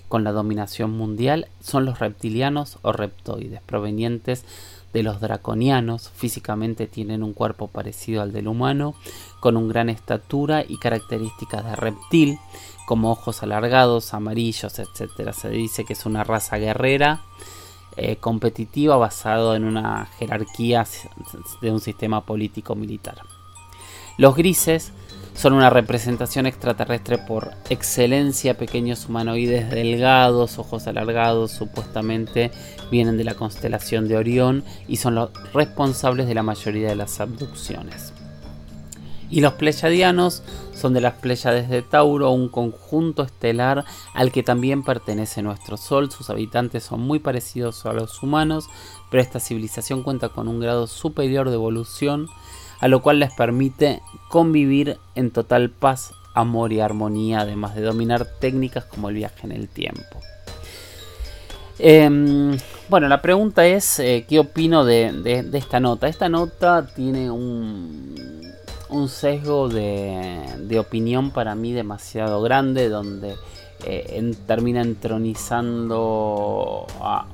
con 0.08 0.24
la 0.24 0.32
dominación 0.32 0.91
mundial 0.91 1.48
son 1.62 1.86
los 1.86 2.00
reptilianos 2.00 2.80
o 2.82 2.91
reptoides, 2.91 3.62
provenientes 3.62 4.44
de 4.91 5.04
los 5.04 5.22
draconianos. 5.22 6.10
Físicamente 6.10 6.88
tienen 6.88 7.24
un 7.24 7.34
cuerpo 7.34 7.67
parecido 7.67 8.22
al 8.24 8.34
del 8.34 8.48
humano, 8.48 8.96
con 9.39 9.56
una 9.56 9.70
gran 9.72 9.89
estatura 9.89 10.65
y 10.67 10.78
características 10.78 11.63
de 11.63 11.76
reptil 11.76 12.39
como 12.86 13.12
ojos 13.12 13.44
alargados, 13.44 14.13
amarillos, 14.13 14.80
etc. 14.80 15.32
Se 15.32 15.50
dice 15.50 15.86
que 15.86 15.94
es 15.94 16.06
una 16.06 16.24
raza 16.24 16.58
guerrera, 16.58 17.22
eh, 17.96 18.15
competitiva, 18.17 18.98
basado 18.98 19.56
en 19.56 19.63
una 19.63 20.08
jerarquía 20.17 20.86
de 21.62 21.72
un 21.72 21.80
sistema 21.80 22.26
político 22.26 22.76
militar. 22.76 23.17
Los 24.17 24.36
grises 24.36 24.91
son 25.34 25.54
una 25.54 25.69
representación 25.69 26.45
extraterrestre 26.45 27.17
por 27.17 27.52
excelencia, 27.69 28.58
pequeños 28.58 29.08
humanoides 29.08 29.69
delgados, 29.69 30.60
ojos 30.60 30.88
alargados, 30.88 31.52
supuestamente 31.52 32.52
vienen 32.91 33.17
de 33.17 33.24
la 33.24 33.36
constelación 33.36 34.08
de 34.08 34.17
Orión 34.17 34.63
y 34.88 34.97
son 34.97 35.15
los 35.15 35.32
responsables 35.54 36.28
de 36.28 36.36
la 36.36 36.43
mayoría 36.43 36.89
de 36.89 36.95
las 36.95 37.19
abducciones. 37.21 38.13
Y 39.32 39.39
los 39.39 39.54
pleyadianos 39.54 40.43
son 40.76 40.93
de 40.93 41.00
las 41.00 41.13
Pléyades 41.13 41.69
de 41.69 41.82
Tauro, 41.82 42.32
un 42.32 42.50
conjunto 42.50 43.24
estelar 43.24 43.86
al 44.13 44.32
que 44.32 44.43
también 44.43 44.84
pertenece 44.84 45.41
nuestro 45.41 45.78
Sol. 45.78 46.12
Sus 46.12 46.30
habitantes 46.30 46.84
son 46.84 47.00
muy 47.00 47.19
parecidos 47.19 47.86
a 47.86 47.93
los 47.93 48.21
humanos, 48.21 48.65
pero 49.10 49.24
esta 49.24 49.39
civilización 49.39 50.04
cuenta 50.04 50.30
con 50.30 50.50
un 50.50 50.60
grado 50.60 50.86
superior 50.86 51.47
de 51.50 51.56
evolución, 51.56 52.28
a 52.82 52.88
lo 52.88 53.02
cual 53.02 53.20
les 53.20 53.32
permite 53.32 54.02
convivir 54.30 54.98
en 55.15 55.32
total 55.32 55.70
paz, 55.70 56.12
amor 56.34 56.74
y 56.74 56.82
armonía, 56.82 57.41
además 57.41 57.76
de 57.76 57.84
dominar 57.84 58.26
técnicas 58.26 58.84
como 58.84 59.10
el 59.10 59.15
viaje 59.15 59.46
en 59.46 59.54
el 59.54 59.70
tiempo. 59.70 60.20
Em, 61.80 62.58
bueno, 62.89 63.08
la 63.08 63.22
pregunta 63.22 63.65
es, 63.65 64.00
eh, 64.00 64.26
¿qué 64.28 64.39
opino 64.39 64.84
de 64.84 65.50
esta 65.54 65.80
nota? 65.80 66.08
Esta 66.08 66.30
nota 66.30 66.88
tiene 66.88 67.32
un, 67.32 68.15
sesgo 69.08 69.70
de, 69.70 70.78
opinión 70.78 71.32
para 71.32 71.56
mí 71.56 71.72
demasiado 71.72 72.41
grande, 72.41 72.89
donde 72.89 73.36
eh, 73.86 74.34
termina 74.46 74.82
entronizando 74.82 76.86
a, 77.00 77.26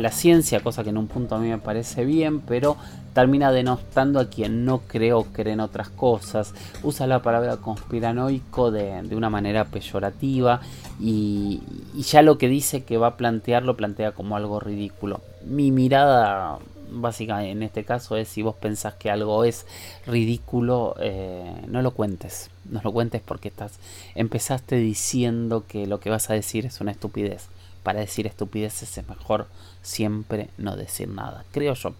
la 0.00 0.10
ciencia, 0.10 0.60
cosa 0.60 0.84
que 0.84 0.90
en 0.90 0.96
un 0.96 1.06
punto 1.06 1.34
a 1.34 1.38
mí 1.38 1.48
me 1.48 1.58
parece 1.58 2.04
bien, 2.04 2.40
pero 2.40 2.76
termina 3.16 3.50
denostando 3.50 4.20
a 4.20 4.28
quien 4.28 4.66
no 4.66 4.80
cree 4.80 5.14
o 5.14 5.24
cree 5.24 5.54
en 5.54 5.60
otras 5.60 5.88
cosas. 5.88 6.52
Usa 6.82 7.06
la 7.06 7.22
palabra 7.22 7.56
conspiranoico 7.56 8.70
de, 8.70 9.08
una 9.16 9.30
manera 9.30 9.64
peyorativa 9.64 10.60
y, 11.00 11.62
ya 11.94 12.20
lo 12.20 12.36
que 12.36 12.50
dice 12.50 12.84
que 12.84 12.98
va 12.98 13.06
a 13.06 13.16
plantear 13.16 13.62
lo 13.62 13.74
plantea 13.74 14.12
como 14.12 14.36
algo 14.36 14.60
ridículo. 14.60 15.22
Mi 15.46 15.72
mirada 15.72 16.58
básicamente 16.90 17.52
en 17.52 17.62
este 17.62 17.84
caso 17.84 18.18
es 18.18 18.28
si 18.28 18.42
vos 18.42 18.54
pensás 18.54 18.92
que 18.92 19.10
algo 19.10 19.44
es 19.44 19.64
ridículo, 20.06 20.94
eh, 21.00 21.62
no 21.68 21.80
lo 21.80 21.92
cuentes. 21.92 22.50
No 22.70 22.82
lo 22.84 22.92
cuentes 22.92 23.22
porque 23.24 23.48
estás, 23.48 23.78
empezaste 24.14 24.76
diciendo 24.76 25.64
que 25.66 25.86
lo 25.86 26.00
que 26.00 26.10
vas 26.10 26.28
a 26.28 26.34
decir 26.34 26.66
es 26.66 26.82
una 26.82 26.90
estupidez. 26.90 27.46
Para 27.82 28.00
decir 28.00 28.26
estupideces 28.26 28.98
es 28.98 29.08
mejor 29.08 29.46
siempre 29.80 30.50
no 30.58 30.76
decir 30.76 31.08
nada, 31.08 31.46
creo 31.50 31.72
yo. 31.72 31.94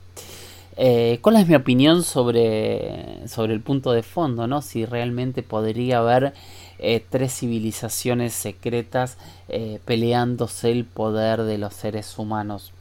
Eh, 0.78 1.18
¿Cuál 1.22 1.36
es 1.36 1.48
mi 1.48 1.54
opinión 1.54 2.02
sobre, 2.02 3.26
sobre 3.28 3.54
el 3.54 3.60
punto 3.60 3.92
de 3.92 4.02
fondo? 4.02 4.46
¿no? 4.46 4.60
Si 4.60 4.84
realmente 4.84 5.42
podría 5.42 5.98
haber 5.98 6.34
eh, 6.78 7.02
tres 7.08 7.32
civilizaciones 7.38 8.34
secretas 8.34 9.16
eh, 9.48 9.80
peleándose 9.86 10.70
el 10.70 10.84
poder 10.84 11.42
de 11.42 11.56
los 11.56 11.72
seres 11.72 12.18
humanos. 12.18 12.72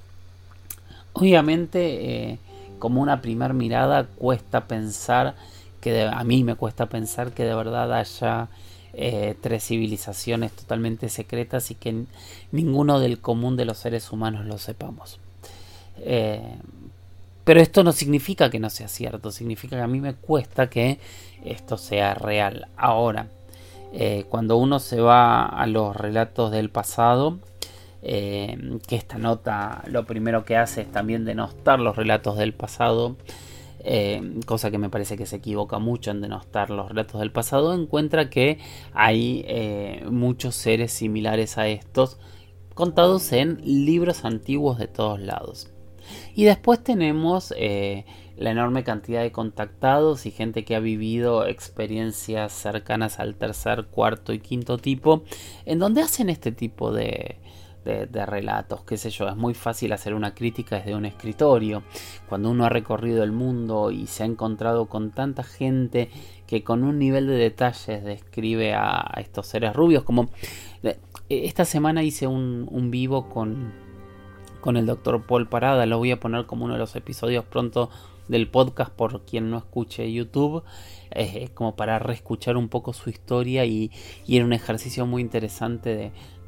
Obviamente, 1.13 2.31
eh, 2.31 2.39
como 2.77 3.01
una 3.01 3.21
primera 3.21 3.53
mirada, 3.53 4.05
cuesta 4.05 4.67
pensar 4.67 5.36
que 5.79 6.03
a 6.03 6.23
mí 6.25 6.43
me 6.43 6.55
cuesta 6.55 6.88
pensar 6.88 7.31
que 7.31 7.43
de 7.43 7.55
verdad 7.55 7.93
haya 7.93 8.49
tres 9.41 9.65
civilizaciones 9.65 10.53
totalmente 10.53 11.10
secretas 11.10 11.69
y 11.69 11.75
que 11.75 12.05
ninguno 12.53 13.01
del 13.01 13.19
común 13.19 13.58
de 13.58 13.65
los 13.65 13.77
seres 13.77 14.10
humanos 14.12 14.45
lo 14.45 14.58
sepamos. 14.58 15.19
Pero 17.45 17.62
esto 17.62 17.84
no 17.84 17.91
significa 17.91 18.49
que 18.49 18.60
no 18.60 18.71
sea 18.71 18.88
cierto, 18.88 19.31
significa 19.31 19.77
que 19.77 19.84
a 19.84 19.88
mí 19.88 20.01
me 20.01 20.15
cuesta 20.15 20.67
que 20.67 20.99
esto 21.45 21.77
sea 21.77 22.15
real. 22.15 22.67
Ahora, 22.75 23.27
eh, 23.93 24.25
cuando 24.29 24.58
uno 24.58 24.79
se 24.79 24.99
va 24.99 25.45
a 25.45 25.67
los 25.67 25.95
relatos 25.95 26.51
del 26.51 26.71
pasado, 26.71 27.39
eh, 28.01 28.79
que 28.88 28.95
esta 28.95 29.19
nota 29.19 29.84
lo 29.88 30.05
primero 30.05 30.43
que 30.43 30.58
hace 30.58 30.81
es 30.81 30.91
también 30.91 31.23
denostar 31.23 31.79
los 31.79 31.95
relatos 31.95 32.36
del 32.38 32.55
pasado, 32.55 33.15
eh, 33.79 34.39
cosa 34.47 34.71
que 34.71 34.79
me 34.79 34.89
parece 34.89 35.15
que 35.15 35.27
se 35.27 35.36
equivoca 35.36 35.77
mucho 35.77 36.10
en 36.10 36.21
denostar 36.21 36.71
los 36.71 36.89
relatos 36.89 37.21
del 37.21 37.31
pasado, 37.31 37.75
encuentra 37.75 38.31
que 38.31 38.58
hay 38.93 40.01
muchos 40.10 40.55
seres 40.55 40.91
similares 40.91 41.60
a 41.60 41.67
estos 41.67 42.17
contados 42.73 43.31
en 43.34 43.62
libros 43.63 44.25
antiguos 44.25 44.79
de 44.79 44.88
todos 44.88 45.19
lados. 45.19 45.74
Y 46.35 46.43
después 46.43 46.83
tenemos 46.83 47.53
la 48.37 48.51
enorme 48.51 48.83
cantidad 48.83 49.21
de 49.21 49.31
contactados 49.31 50.25
y 50.25 50.31
gente 50.31 50.65
que 50.65 50.75
ha 50.75 50.79
vivido 50.79 51.47
experiencias 51.47 52.51
cercanas 52.51 53.19
al 53.19 53.35
tercer, 53.35 53.85
cuarto 53.85 54.33
y 54.33 54.39
quinto 54.39 54.77
tipo, 54.77 55.23
en 55.65 55.79
donde 55.79 56.01
hacen 56.01 56.29
este 56.29 56.51
tipo 56.51 56.91
de, 56.91 57.37
de, 57.85 58.25
relatos, 58.25 58.83
qué 58.83 58.97
sé 58.97 59.11
yo, 59.11 59.27
es 59.27 59.35
muy 59.35 59.53
fácil 59.53 59.93
hacer 59.93 60.15
una 60.15 60.33
crítica 60.33 60.77
desde 60.77 60.95
un 60.95 61.05
escritorio. 61.05 61.83
Cuando 62.27 62.49
uno 62.49 62.65
ha 62.65 62.69
recorrido 62.69 63.23
el 63.23 63.31
mundo 63.31 63.91
y 63.91 64.07
se 64.07 64.23
ha 64.23 64.25
encontrado 64.25 64.87
con 64.87 65.11
tanta 65.11 65.43
gente 65.43 66.09
que 66.47 66.63
con 66.63 66.83
un 66.83 66.97
nivel 66.99 67.27
de 67.27 67.35
detalles 67.35 68.03
describe 68.03 68.73
a, 68.73 69.13
estos 69.17 69.47
seres 69.47 69.73
rubios, 69.73 70.03
como 70.03 70.29
esta 71.29 71.65
semana 71.65 72.03
hice 72.03 72.27
un, 72.27 72.67
un 72.69 72.91
vivo 72.91 73.29
con, 73.29 73.85
con 74.65 74.78
el 74.78 74.88
doctor 74.88 75.28
Paul 75.28 75.47
Parada, 75.47 75.86
lo 75.86 75.99
voy 75.99 76.10
a 76.10 76.19
poner 76.19 76.47
como 76.47 76.65
uno 76.65 76.73
de 76.73 76.80
los 76.80 76.95
episodios 76.95 77.45
pronto 77.45 77.91
del 78.28 78.49
podcast 78.49 78.91
por 78.91 79.21
quien 79.21 79.51
no 79.51 79.60
escuche 79.60 80.12
YouTube, 80.12 80.63
eh, 81.12 81.49
como 81.54 81.75
para 81.75 81.99
reescuchar 81.99 82.58
un 82.58 82.67
poco 82.67 82.91
su 82.91 83.12
historia 83.12 83.63
y, 83.65 83.91
y 84.25 84.38
era 84.38 84.43
un 84.43 84.54
ejercicio 84.54 85.06
muy 85.06 85.21
interesante 85.21 85.95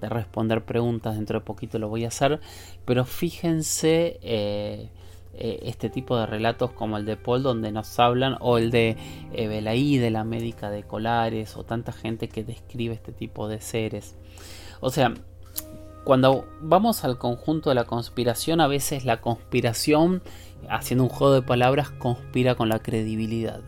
de, 0.01 0.09
responder 0.09 0.65
preguntas, 0.65 1.13
dentro 1.15 1.37
de 1.39 1.45
poquito 1.45 1.77
lo 1.77 1.89
voy 1.89 2.05
a 2.05 2.07
hacer, 2.07 2.39
pero 2.85 3.05
fíjense 3.05 4.19
eh, 4.23 4.89
eh, 5.35 5.59
este 5.61 5.91
tipo 5.91 6.17
de 6.17 6.25
relatos 6.25 6.71
como 6.71 6.97
el 6.97 7.05
de 7.05 7.17
Paul 7.17 7.43
donde 7.43 7.71
nos 7.71 7.99
hablan, 7.99 8.35
o 8.39 8.57
el 8.57 8.71
de 8.71 8.97
Belaí, 9.31 9.99
de 9.99 10.09
la 10.09 10.23
médica 10.23 10.71
de 10.71 10.81
Colares, 10.81 11.55
o 11.55 11.63
tanta 11.63 11.91
gente 11.91 12.29
que 12.29 12.43
describe 12.43 12.95
este 12.95 13.11
tipo 13.11 13.47
de 13.47 13.61
seres. 13.61 14.15
O 14.79 14.89
sea, 14.89 15.13
cuando 16.07 16.45
vamos 16.61 17.03
al 17.03 17.17
conjunto 17.17 17.69
de 17.69 17.75
la 17.75 17.83
conspiración, 17.83 18.61
a 18.61 18.67
veces 18.67 19.03
la 19.03 19.19
conspiración 19.19 20.21
haciendo 20.69 21.03
un 21.03 21.09
juego 21.09 21.33
de 21.33 21.41
palabras, 21.41 21.89
conspira 21.89 22.55
con 22.55 22.69
la 22.69 22.79
credibilidad. 22.79 23.59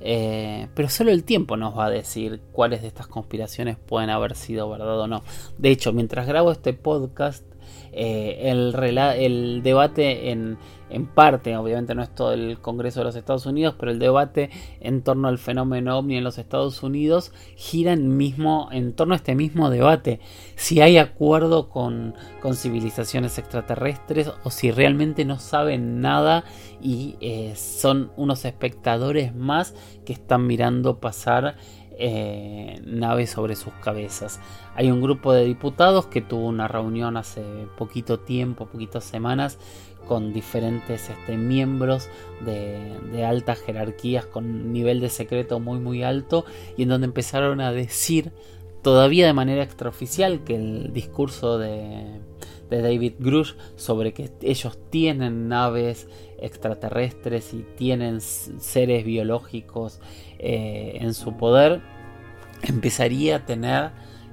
Eh, 0.00 0.68
pero 0.74 0.88
solo 0.88 1.10
el 1.10 1.24
tiempo 1.24 1.58
nos 1.58 1.76
va 1.76 1.84
a 1.84 1.90
decir 1.90 2.40
cuáles 2.52 2.80
de 2.80 2.88
estas 2.88 3.06
conspiraciones 3.06 3.76
pueden 3.76 4.08
haber 4.08 4.34
sido 4.34 4.70
verdad 4.70 4.98
o 4.98 5.08
no. 5.08 5.22
De 5.58 5.68
hecho, 5.68 5.92
mientras 5.92 6.26
grabo 6.26 6.52
este 6.52 6.72
podcast, 6.72 7.44
eh, 7.92 8.50
el, 8.50 8.74
el 9.18 9.62
debate 9.62 10.30
en, 10.30 10.56
en 10.90 11.06
parte, 11.06 11.56
obviamente 11.56 11.94
no 11.94 12.02
es 12.02 12.14
todo 12.14 12.32
el 12.32 12.58
Congreso 12.60 13.00
de 13.00 13.04
los 13.04 13.16
Estados 13.16 13.46
Unidos, 13.46 13.74
pero 13.78 13.92
el 13.92 13.98
debate 13.98 14.50
en 14.80 15.02
torno 15.02 15.28
al 15.28 15.38
fenómeno 15.38 15.98
ovni 15.98 16.16
en 16.16 16.24
los 16.24 16.38
Estados 16.38 16.82
Unidos 16.82 17.32
gira 17.56 17.92
en, 17.92 18.16
mismo, 18.16 18.68
en 18.72 18.94
torno 18.94 19.14
a 19.14 19.16
este 19.16 19.34
mismo 19.34 19.70
debate. 19.70 20.20
Si 20.56 20.80
hay 20.80 20.98
acuerdo 20.98 21.68
con, 21.68 22.14
civilizaciones 22.54 23.38
extraterrestres 23.38 24.32
o 24.42 24.50
si 24.50 24.70
realmente 24.70 25.24
no 25.26 25.38
saben 25.38 26.00
nada 26.00 26.44
y 26.80 27.16
eh, 27.20 27.52
son 27.56 28.10
unos 28.16 28.46
espectadores 28.46 29.34
más 29.34 29.74
que 30.06 30.14
están 30.14 30.46
mirando 30.46 30.98
pasar 30.98 31.56
eh, 32.00 32.80
naves 32.84 33.30
sobre 33.30 33.56
sus 33.56 33.72
cabezas. 33.74 34.38
Hay 34.76 34.88
un 34.88 35.02
grupo 35.02 35.32
de 35.32 35.44
diputados 35.44 36.06
que 36.06 36.20
tuvo 36.20 36.46
una 36.46 36.68
reunión 36.68 37.16
hace 37.16 37.42
poquito 37.76 38.20
tiempo, 38.20 38.66
poquitas 38.66 39.02
semanas, 39.02 39.58
con 40.08 40.32
diferentes 40.32 41.10
este, 41.10 41.36
miembros 41.36 42.08
de, 42.40 43.24
altas 43.24 43.60
jerarquías 43.60 44.24
con 44.24 44.72
nivel 44.72 45.00
de 45.00 45.10
secreto 45.10 45.60
muy 45.60 45.78
muy 45.78 46.02
alto 46.02 46.44
y 46.76 46.84
en 46.84 46.88
donde 46.88 47.06
empezaron 47.06 47.60
a 47.60 47.72
decir 47.72 48.32
todavía 48.82 49.26
de 49.26 49.32
manera 49.34 49.62
extraoficial 49.62 50.44
que 50.44 50.56
el 50.56 50.92
discurso 50.92 51.58
de, 51.58 52.20
David 52.70 53.14
Grush 53.18 53.54
sobre 53.76 54.12
que 54.12 54.30
ellos 54.42 54.78
tienen 54.90 55.48
naves 55.48 56.06
extraterrestres 56.38 57.54
y 57.54 57.64
tienen 57.76 58.20
seres 58.20 59.04
biológicos 59.06 60.00
eh, 60.38 60.98
en 61.00 61.14
su 61.14 61.36
poder 61.38 61.80
empezaría 62.62 63.36
a 63.36 63.46
tener 63.46 63.90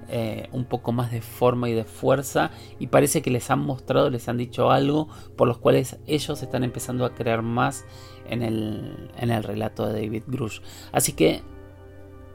eh, 0.07 0.49
un 0.51 0.65
poco 0.65 0.91
más 0.91 1.11
de 1.11 1.21
forma 1.21 1.69
y 1.69 1.73
de 1.73 1.83
fuerza 1.83 2.51
y 2.79 2.87
parece 2.87 3.21
que 3.21 3.31
les 3.31 3.49
han 3.49 3.59
mostrado, 3.59 4.09
les 4.09 4.29
han 4.29 4.37
dicho 4.37 4.71
algo 4.71 5.07
por 5.35 5.47
los 5.47 5.57
cuales 5.57 5.97
ellos 6.07 6.41
están 6.41 6.63
empezando 6.63 7.05
a 7.05 7.13
creer 7.13 7.41
más 7.41 7.85
en 8.29 8.41
el, 8.41 9.09
en 9.17 9.31
el 9.31 9.43
relato 9.43 9.85
de 9.87 10.01
David 10.01 10.23
Grush. 10.27 10.59
Así 10.91 11.13
que, 11.13 11.41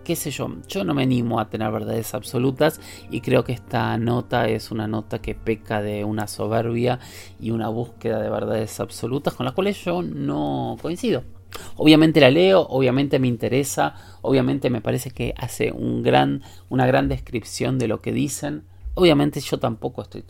qué 0.04 0.16
sé 0.16 0.30
yo, 0.30 0.48
yo 0.68 0.85
no 0.85 0.94
me 0.94 1.02
animo 1.02 1.40
a 1.40 1.48
tener 1.48 1.70
verdades 1.70 2.14
absolutas 2.14 2.80
y 3.11 3.20
creo 3.20 3.44
que 3.44 3.52
esta 3.52 3.96
nota 3.98 4.48
es 4.48 4.70
una 4.70 4.88
nota 4.88 5.20
que 5.20 5.35
peca 5.35 5.83
de 5.83 6.04
una 6.04 6.26
soberbia 6.26 6.98
y 7.38 7.50
una 7.50 7.68
búsqueda 7.68 8.20
de 8.20 8.30
verdades 8.30 8.80
absolutas 8.80 9.35
con 9.35 9.46
las 9.46 9.54
cuales 9.54 9.83
yo 9.85 10.02
no 10.02 10.76
coincido. 10.83 11.39
Obviamente 11.76 12.20
la 12.20 12.30
leo, 12.30 12.66
obviamente 12.68 13.18
me 13.18 13.28
interesa, 13.28 13.94
obviamente 14.22 14.70
me 14.70 14.80
parece 14.80 15.10
que 15.10 15.34
hace 15.36 15.72
una 15.72 16.86
gran 16.86 17.08
descripción 17.08 17.78
de 17.78 17.88
lo 17.88 18.00
que 18.00 18.12
dicen. 18.12 18.64
Obviamente 18.94 19.40
yo 19.40 19.58
tampoco 19.58 20.02
estoy, 20.02 20.24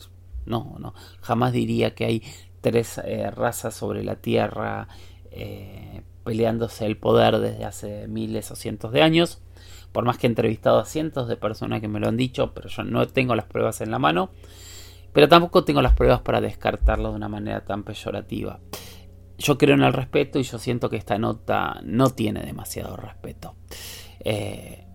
no, 0.45 0.75
no, 0.79 0.93
jamás 1.21 1.53
diría 1.53 1.93
que 1.93 2.05
hay 2.05 2.23
tres 2.61 2.99
eh, 3.03 3.29
razas 3.31 3.75
sobre 3.75 4.03
la 4.03 4.15
Tierra 4.15 4.87
eh, 5.31 6.01
peleándose 6.23 6.85
el 6.85 6.97
poder 6.97 7.39
desde 7.39 7.65
hace 7.65 8.07
miles 8.07 8.51
o 8.51 8.55
cientos 8.55 8.91
de 8.91 9.01
años. 9.01 9.41
Por 9.91 10.05
más 10.05 10.17
que 10.17 10.27
he 10.27 10.29
entrevistado 10.29 10.79
a 10.79 10.85
cientos 10.85 11.27
de 11.27 11.35
personas 11.35 11.81
que 11.81 11.87
me 11.87 11.99
lo 11.99 12.07
han 12.07 12.15
dicho, 12.15 12.53
pero 12.53 12.69
yo 12.69 12.83
no 12.83 13.05
tengo 13.07 13.35
las 13.35 13.45
pruebas 13.45 13.81
en 13.81 13.91
la 13.91 13.99
mano. 13.99 14.29
Pero 15.11 15.27
tampoco 15.27 15.65
tengo 15.65 15.81
las 15.81 15.93
pruebas 15.93 16.21
para 16.21 16.39
descartarlo 16.39 17.09
de 17.09 17.15
una 17.17 17.27
manera 17.27 17.65
tan 17.65 17.83
peyorativa 17.83 18.59
yo 19.41 19.57
creo 19.57 19.75
en 19.75 19.83
el 19.83 19.93
respeto 19.93 20.39
y 20.39 20.43
yo 20.43 20.57
siento 20.57 20.89
que 20.89 20.97
esta 20.97 21.17
nota 21.17 21.81
no 21.83 22.09
tiene 22.09 22.41
demasiado 22.41 22.95
respeto. 22.95 23.55
Eh, 24.19 24.85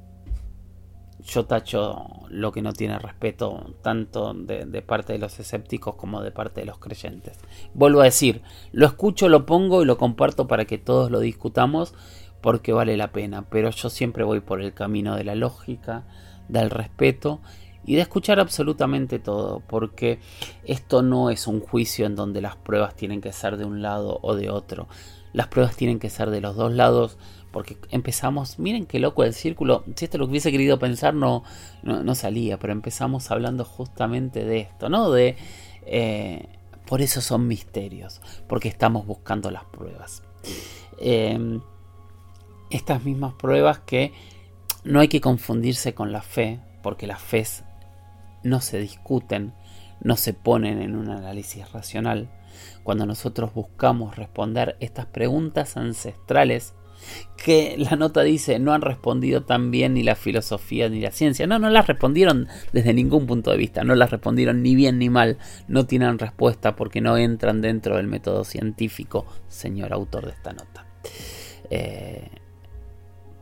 yo 1.25 1.45
tacho 1.47 2.07
lo 2.29 2.53
que 2.53 2.63
no 2.63 2.73
tiene 2.73 2.99
respeto 2.99 3.75
tanto 3.83 4.33
de, 4.33 4.65
de, 4.65 4.83
parte 4.83 5.13
de 5.13 5.19
los 5.19 5.39
escépticos 5.41 5.97
como 5.97 6.23
de 6.23 6.31
parte 6.31 6.61
de 6.61 6.67
los 6.67 6.79
creyentes. 6.79 7.39
Vuelvo 7.75 8.01
a 8.01 8.05
decir, 8.05 8.43
lo 8.73 8.87
escucho, 8.87 9.29
lo 9.29 9.45
pongo 9.45 9.83
y 9.83 9.87
lo 9.87 9.99
comparto 9.99 10.47
para 10.47 10.65
que 10.65 10.79
todos 10.79 11.11
lo 11.11 11.19
discutamos 11.19 11.95
porque 12.41 12.73
vale 12.73 12.97
la 12.97 13.11
pena, 13.11 13.49
pero 13.51 13.71
yo 13.71 13.91
siempre 13.91 14.23
voy 14.23 14.41
por 14.41 14.61
el 14.61 14.73
camino 14.73 15.17
de 15.17 15.25
la 15.25 15.35
lógica, 15.35 16.05
del 16.49 16.71
respeto 16.71 17.41
y 17.87 17.95
de 17.95 18.03
escuchar 18.03 18.41
absolutamente 18.41 19.19
todo, 19.21 19.63
porque 19.67 20.19
esto 20.65 21.03
no 21.03 21.31
es 21.31 21.47
un 21.47 21.61
juicio 21.61 22.05
en 22.05 22.17
donde 22.17 22.41
las 22.41 22.57
pruebas 22.57 22.97
tienen 22.97 23.21
que 23.21 23.33
ser 23.33 23.57
de 23.57 23.65
un 23.65 23.81
lado 23.81 24.19
o 24.23 24.35
de 24.35 24.51
otro. 24.51 24.89
Las 25.33 25.47
pruebas 25.47 25.77
tienen 25.77 26.01
que 26.01 26.11
ser 26.11 26.31
de 26.31 26.41
los 26.41 26.57
dos 26.57 26.73
lados, 26.73 27.17
porque 27.53 27.79
empezamos, 27.91 28.59
miren 28.59 28.87
qué 28.87 28.99
loco 28.99 29.23
el 29.23 29.33
círculo, 29.33 29.85
si 29.95 30.07
esto 30.07 30.19
lo 30.19 30.27
hubiese 30.27 30.51
querido 30.51 30.79
pensar 30.79 31.15
no, 31.15 31.45
salía, 32.15 32.59
pero 32.59 32.73
empezamos 32.73 33.31
hablando 33.31 33.65
justamente 33.65 34.45
de 34.45 34.59
esto, 34.61 34.89
¿no? 34.89 35.11
De... 35.11 35.37
Eh, 35.87 36.49
Por 36.87 37.03
eso 37.03 37.21
son 37.21 37.47
misterios, 37.47 38.21
porque 38.49 38.69
estamos 38.69 39.07
buscando 39.07 39.51
las 39.51 39.65
pruebas. 39.65 40.23
Em, 40.99 41.61
estas 42.71 43.05
mismas 43.05 43.35
pruebas 43.35 43.81
que 43.81 44.13
no 44.85 45.01
hay 45.01 45.09
que 45.09 45.21
confundirse 45.21 45.95
con 45.95 46.13
la 46.13 46.23
fe, 46.23 46.61
porque 46.83 47.07
las 47.07 47.21
fe 47.21 47.45
no 48.47 48.61
se 48.61 48.79
discuten, 48.79 49.53
no 50.01 50.17
se 50.17 50.33
ponen 50.33 50.81
en 50.81 50.97
un 50.97 51.11
análisis 51.11 51.71
racional. 51.73 52.31
Cuando 52.83 53.05
nosotros 53.07 53.53
buscamos 53.53 54.17
responder 54.17 54.77
estas 54.81 55.07
preguntas 55.07 55.77
ancestrales, 55.77 56.75
que 57.37 57.77
la 57.79 57.97
nota 57.97 58.23
dice 58.23 58.59
no 58.59 58.73
han 58.73 58.81
respondido 58.81 59.43
tan 59.43 59.71
bien 59.71 59.95
ni 59.95 60.03
la 60.03 60.15
filosofía 60.15 60.89
ni 60.89 61.01
la 61.01 61.11
ciencia. 61.11 61.47
No, 61.47 61.59
no 61.59 61.71
las 61.71 61.87
respondieron 61.87 62.49
desde 62.73 62.95
ningún 62.95 63.27
punto 63.27 63.51
de 63.51 63.57
vista, 63.57 63.85
no 63.85 63.95
las 63.95 64.11
respondieron 64.11 64.63
ni 64.63 64.75
bien 64.75 64.99
ni 64.99 65.11
mal, 65.11 65.39
no 65.69 65.87
tienen 65.87 66.19
respuesta 66.19 66.77
porque 66.77 67.01
no 67.01 67.17
entran 67.17 67.61
dentro 67.61 67.97
del 67.97 68.07
método 68.07 68.45
científico, 68.45 69.27
señor 69.49 69.93
autor 69.93 70.27
de 70.27 70.33
esta 70.33 70.53
nota. 70.53 70.87
Eh, 71.71 72.31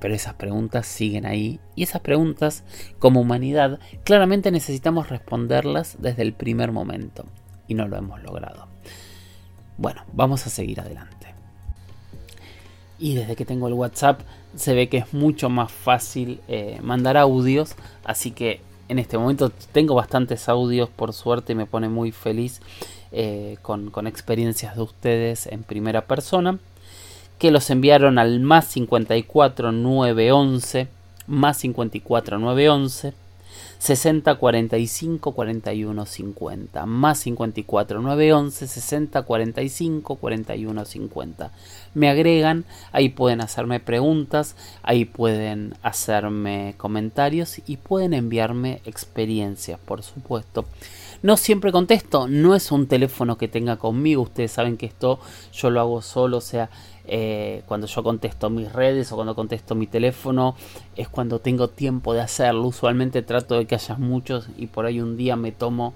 pero 0.05 0.15
esas 0.15 0.35
preguntas 0.35 0.85
siguen 0.85 1.25
ahí 1.25 1.61
y 1.77 1.83
esas 1.83 2.03
preguntas, 2.03 2.63
como 2.99 3.23
humanidad, 3.23 3.79
claramente 4.05 4.51
necesitamos 4.51 5.09
responderlas 5.09 5.97
desde 5.99 6.21
el 6.21 6.35
primer 6.35 6.73
momento 6.73 7.25
y 7.69 7.73
no 7.73 7.89
lo 7.89 7.97
hemos 7.97 8.23
logrado. 8.23 8.69
Bueno, 9.79 10.03
vamos 10.13 10.47
a 10.47 10.51
seguir 10.51 10.79
adelante. 10.79 11.29
Y 12.99 13.15
desde 13.15 13.35
que 13.35 13.47
tengo 13.47 13.67
el 13.67 13.73
WhatsApp 13.73 14.21
se 14.55 14.75
ve 14.75 14.91
que 14.91 14.99
es 14.99 15.15
mucho 15.15 15.49
más 15.49 15.73
fácil 15.73 16.43
eh, 16.49 16.81
mandar 16.83 17.17
audios. 17.17 17.75
Así 18.05 18.31
que 18.31 18.61
en 18.91 18.99
este 18.99 19.17
momento 19.17 19.53
tengo 19.73 19.95
bastantes 19.95 20.51
audios, 20.51 20.91
por 20.91 21.15
suerte 21.15 21.55
me 21.55 21.65
pone 21.65 21.89
muy 21.89 22.13
feliz 22.13 22.61
eh, 23.11 23.57
con, 23.63 23.91
experiencias 24.07 24.77
de 24.77 24.83
ustedes 24.83 25.47
en 25.47 25.63
primera 25.63 26.07
persona. 26.07 26.59
Que 27.45 27.51
los 27.51 27.69
enviaron 27.69 28.19
al 28.19 28.41
más 28.41 28.69
54 28.69 29.71
911, 29.71 30.89
más 31.27 31.59
54 31.59 32.39
911 32.39 33.13
60 33.79 34.37
45 34.37 35.33
41 35.33 36.07
50 36.07 36.87
más 36.87 37.19
54 37.19 38.01
911 38.01 38.67
60 38.67 39.23
45 39.23 40.17
41 40.17 40.85
50 40.87 41.51
me 41.93 42.09
agregan 42.09 42.65
ahí 42.93 43.11
pueden 43.11 43.43
hacerme 43.43 43.81
preguntas 43.81 44.57
ahí 44.83 45.05
pueden 45.05 45.75
hacerme 45.83 46.75
comentarios 46.79 47.61
y 47.67 47.77
pueden 47.77 48.15
enviarme 48.15 48.81
experiencias 48.87 49.79
por 49.79 50.03
supuesto. 50.03 50.65
No 51.23 51.37
siempre 51.37 51.73
contesto 51.73 52.27
no 52.27 52.55
es 52.55 52.73
un 52.73 52.87
teléfono 52.87 53.37
que 53.37 53.49
tenga 53.49 53.77
conmigo 53.77 54.23
ustedes 54.23 54.53
saben 54.53 54.79
que 54.79 54.87
esto 54.87 55.21
yo 55.53 55.69
lo 55.69 55.81
hago 55.81 56.01
solo 56.01 56.39
o 56.39 56.43
sea 56.43 56.71
eh, 57.07 57.63
cuando 57.67 57.87
yo 57.87 58.03
contesto 58.03 58.49
mis 58.51 58.73
redes 58.73 59.13
o 59.13 59.17
cuando 59.17 59.35
contesto 59.35 59.75
mi 59.75 59.87
teléfono 59.87 60.57
es 60.97 61.09
cuando 61.09 61.39
tengo 61.39 61.69
tiempo 61.69 62.15
de 62.15 62.23
hacerlo. 62.23 62.63
Usualmente 62.63 63.23
trato 63.23 63.59
de 63.59 63.67
que 63.67 63.75
haya 63.75 63.97
muchos 63.97 64.49
y 64.57 64.69
por 64.69 64.87
ahí 64.87 65.01
un 65.01 65.17
día 65.17 65.37
me 65.37 65.53
tomo 65.53 65.95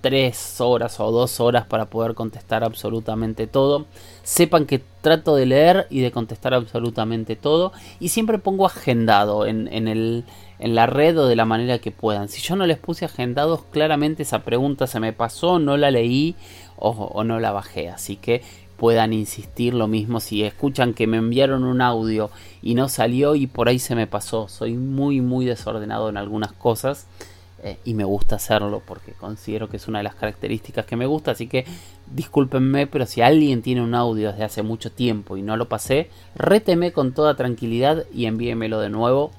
tres 0.00 0.60
horas 0.60 0.98
o 0.98 1.10
dos 1.10 1.40
horas 1.40 1.66
para 1.66 1.86
poder 1.86 2.14
contestar 2.14 2.64
absolutamente 2.64 3.46
todo. 3.46 3.86
Sepan 4.22 4.66
que 4.66 4.82
trato 5.02 5.36
de 5.36 5.46
leer 5.46 5.86
y 5.90 6.00
de 6.00 6.10
contestar 6.10 6.54
absolutamente 6.54 7.36
todo 7.36 7.72
y 8.00 8.08
siempre 8.08 8.38
pongo 8.38 8.66
agendado 8.66 9.46
en, 9.46 9.68
el, 9.68 10.24
en 10.58 10.74
la 10.74 10.86
red 10.86 11.18
o 11.18 11.26
de 11.26 11.36
la 11.36 11.44
manera 11.44 11.78
que 11.78 11.90
puedan. 11.90 12.28
Si 12.28 12.40
yo 12.40 12.56
no 12.56 12.66
les 12.66 12.78
puse 12.78 13.04
agendados, 13.04 13.62
claramente 13.70 14.22
esa 14.22 14.40
pregunta 14.40 14.86
se 14.86 15.00
me 15.00 15.12
pasó, 15.12 15.58
no 15.58 15.76
la 15.76 15.90
leí 15.90 16.34
o, 16.76 16.90
o 16.90 17.24
no 17.24 17.38
la 17.38 17.52
bajé. 17.52 17.88
Así 17.88 18.16
que 18.16 18.42
puedan 18.80 19.12
insistir 19.12 19.74
lo 19.74 19.88
mismo 19.88 20.20
si 20.20 20.42
escuchan 20.42 20.94
que 20.94 21.06
me 21.06 21.18
enviaron 21.18 21.64
un 21.64 21.82
audio 21.82 22.30
y 22.62 22.74
no 22.74 22.88
salió 22.88 23.34
y 23.34 23.46
por 23.46 23.68
ahí 23.68 23.78
se 23.78 23.94
me 23.94 24.06
pasó. 24.06 24.48
Soy 24.48 24.72
muy 24.72 25.20
muy 25.20 25.44
desordenado 25.44 26.08
en 26.08 26.16
algunas 26.16 26.52
cosas 26.52 27.06
eh, 27.62 27.76
y 27.84 27.92
me 27.92 28.04
gusta 28.04 28.36
hacerlo 28.36 28.80
porque 28.86 29.12
considero 29.12 29.68
que 29.68 29.76
es 29.76 29.86
una 29.86 29.98
de 29.98 30.04
las 30.04 30.14
características 30.14 30.86
que 30.86 30.96
me 30.96 31.04
gusta, 31.04 31.32
así 31.32 31.46
que 31.46 31.66
discúlpenme, 32.10 32.86
pero 32.86 33.04
si 33.04 33.20
alguien 33.20 33.60
tiene 33.60 33.82
un 33.82 33.94
audio 33.94 34.30
desde 34.30 34.44
hace 34.44 34.62
mucho 34.62 34.90
tiempo 34.90 35.36
y 35.36 35.42
no 35.42 35.58
lo 35.58 35.68
pasé, 35.68 36.08
réteme 36.34 36.90
con 36.92 37.12
toda 37.12 37.36
tranquilidad 37.36 38.06
y 38.14 38.24
envíemelo 38.24 38.80
de 38.80 38.88
nuevo, 38.88 39.30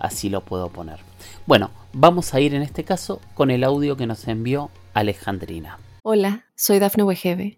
así 0.00 0.28
lo 0.28 0.40
puedo 0.40 0.70
poner. 0.70 0.98
Bueno, 1.46 1.70
vamos 1.92 2.34
a 2.34 2.40
ir 2.40 2.52
en 2.52 2.62
este 2.62 2.82
caso 2.82 3.20
con 3.34 3.52
el 3.52 3.62
audio 3.62 3.96
que 3.96 4.08
nos 4.08 4.26
envió 4.26 4.70
Alejandrina. 4.92 5.78
Hola, 6.02 6.46
soy 6.56 6.80
Dafne 6.80 7.04
Wegebe 7.04 7.57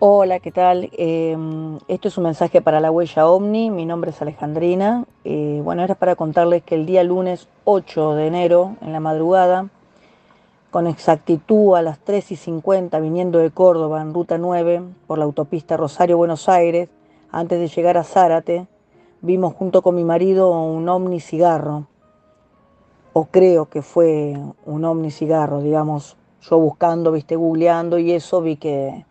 Hola, 0.00 0.40
¿qué 0.40 0.50
tal? 0.50 0.90
Em, 0.98 1.78
esto 1.86 2.08
es 2.08 2.18
un 2.18 2.24
mensaje 2.24 2.60
para 2.60 2.80
la 2.80 2.90
huella 2.90 3.28
OVNI, 3.28 3.70
mi 3.70 3.86
nombre 3.86 4.10
es 4.10 4.20
Alejandrina. 4.20 5.04
Eh, 5.22 5.60
bueno, 5.62 5.84
era 5.84 5.94
para 5.94 6.16
contarles 6.16 6.64
que 6.64 6.74
el 6.74 6.84
día 6.84 7.04
lunes 7.04 7.46
8 7.62 8.14
de 8.14 8.26
enero, 8.26 8.74
en 8.80 8.92
la 8.92 8.98
madrugada, 8.98 9.68
con 10.72 10.88
exactitud 10.88 11.76
a 11.76 11.82
las 11.82 12.00
3 12.00 12.32
y 12.32 12.36
50, 12.36 12.98
viniendo 12.98 13.38
de 13.38 13.52
Córdoba 13.52 14.02
en 14.02 14.12
ruta 14.12 14.36
9 14.36 14.82
por 15.06 15.18
la 15.18 15.26
autopista 15.26 15.76
Rosario-Buenos 15.76 16.48
Aires, 16.48 16.88
antes 17.30 17.60
de 17.60 17.68
llegar 17.68 17.96
a 17.96 18.02
Zárate, 18.02 18.66
vimos 19.20 19.54
junto 19.54 19.80
con 19.80 19.94
mi 19.94 20.02
marido 20.02 20.50
un 20.60 20.88
ovni 20.88 21.20
cigarro, 21.20 21.86
o 23.12 23.26
creo 23.26 23.66
que 23.66 23.80
fue 23.80 24.36
un 24.66 24.84
ovni 24.84 25.12
cigarro, 25.12 25.60
digamos, 25.60 26.16
yo 26.40 26.58
buscando, 26.58 27.12
viste, 27.12 27.36
googleando 27.36 28.00
y 28.00 28.10
eso 28.10 28.42
vi 28.42 28.56
que 28.56 29.06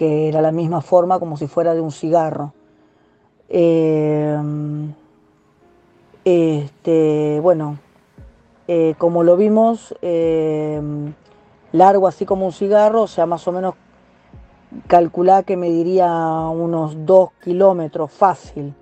que 0.00 0.28
era 0.28 0.40
la 0.40 0.50
misma 0.50 0.80
forma 0.80 1.18
como 1.18 1.36
si 1.36 1.46
fuera 1.46 1.74
de 1.74 1.82
un 1.82 1.92
cigarro. 1.92 2.54
Eh, 3.50 4.34
este, 6.24 7.38
bueno, 7.42 7.76
eh, 8.66 8.94
como 8.96 9.22
lo 9.24 9.36
vimos, 9.36 9.94
eh, 10.00 10.80
largo 11.72 12.08
así 12.08 12.24
como 12.24 12.46
un 12.46 12.52
cigarro, 12.52 13.02
o 13.02 13.06
sea, 13.08 13.26
más 13.26 13.46
o 13.46 13.52
menos 13.52 13.74
calculá 14.86 15.42
que 15.42 15.58
me 15.58 15.68
diría 15.68 16.10
unos 16.48 17.04
dos 17.04 17.32
kilómetros 17.44 18.10
fácil, 18.10 18.72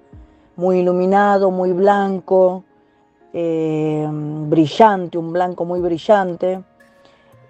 muy 0.55 0.79
iluminado, 0.79 1.51
muy 1.51 1.73
blanco, 1.73 2.63
brillante, 3.33 5.19
un 5.19 5.33
blanco 5.33 5.65
muy 5.65 5.81
brillante, 5.81 6.63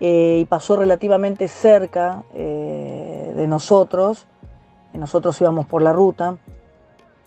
y 0.00 0.46
pasó 0.46 0.76
relativamente 0.76 1.48
cerca 1.48 2.22
de 3.38 3.46
nosotros, 3.46 4.26
nosotros 4.92 5.40
íbamos 5.40 5.66
por 5.66 5.80
la 5.80 5.92
ruta, 5.92 6.36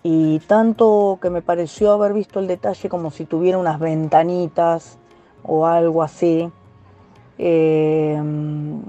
y 0.04 0.40
tanto 0.40 1.20
que 1.22 1.30
me 1.30 1.42
pareció 1.42 1.94
haber 1.94 2.14
visto 2.14 2.40
el 2.40 2.48
detalle 2.48 2.90
como 2.90 3.12
si 3.12 3.26
tuviera 3.26 3.58
unas 3.58 3.80
ventanitas 3.80 4.98
o 5.44 5.66
algo 5.66 6.04
así. 6.04 6.52
Em, 7.38 8.82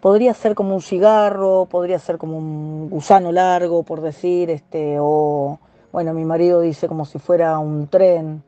podría 0.00 0.32
ser 0.34 0.54
como 0.54 0.74
un 0.74 0.82
cigarro, 0.82 1.66
podría 1.66 1.98
ser 1.98 2.18
como 2.18 2.38
un 2.38 2.88
gusano 2.88 3.32
largo, 3.32 3.82
por 3.82 4.00
decir, 4.00 4.50
este, 4.50 4.98
o 5.00 5.58
bueno, 5.90 6.14
mi 6.14 6.24
marido 6.24 6.60
dice 6.60 6.88
como 6.88 7.04
si 7.04 7.18
fuera 7.18 7.58
un 7.58 7.88
tren, 7.88 8.42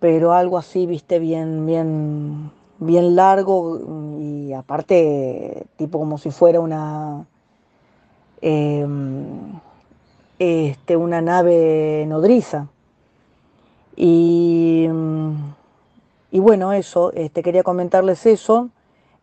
pero 0.00 0.32
algo 0.32 0.58
así, 0.58 0.86
viste, 0.86 1.18
bien, 1.18 1.66
bien, 1.66 2.50
bien 2.78 3.16
largo 3.16 3.80
y 4.18 4.52
aparte 4.52 5.66
tipo 5.76 5.98
como 5.98 6.18
si 6.18 6.30
fuera 6.30 6.60
una 6.60 7.26
em, 8.40 9.58
este, 10.38 10.96
una 10.96 11.20
nave 11.20 12.04
nodriza. 12.06 12.68
Y, 13.96 14.88
y 16.30 16.38
bueno, 16.38 16.72
eso, 16.72 17.12
este, 17.14 17.42
quería 17.42 17.64
comentarles 17.64 18.26
eso 18.26 18.70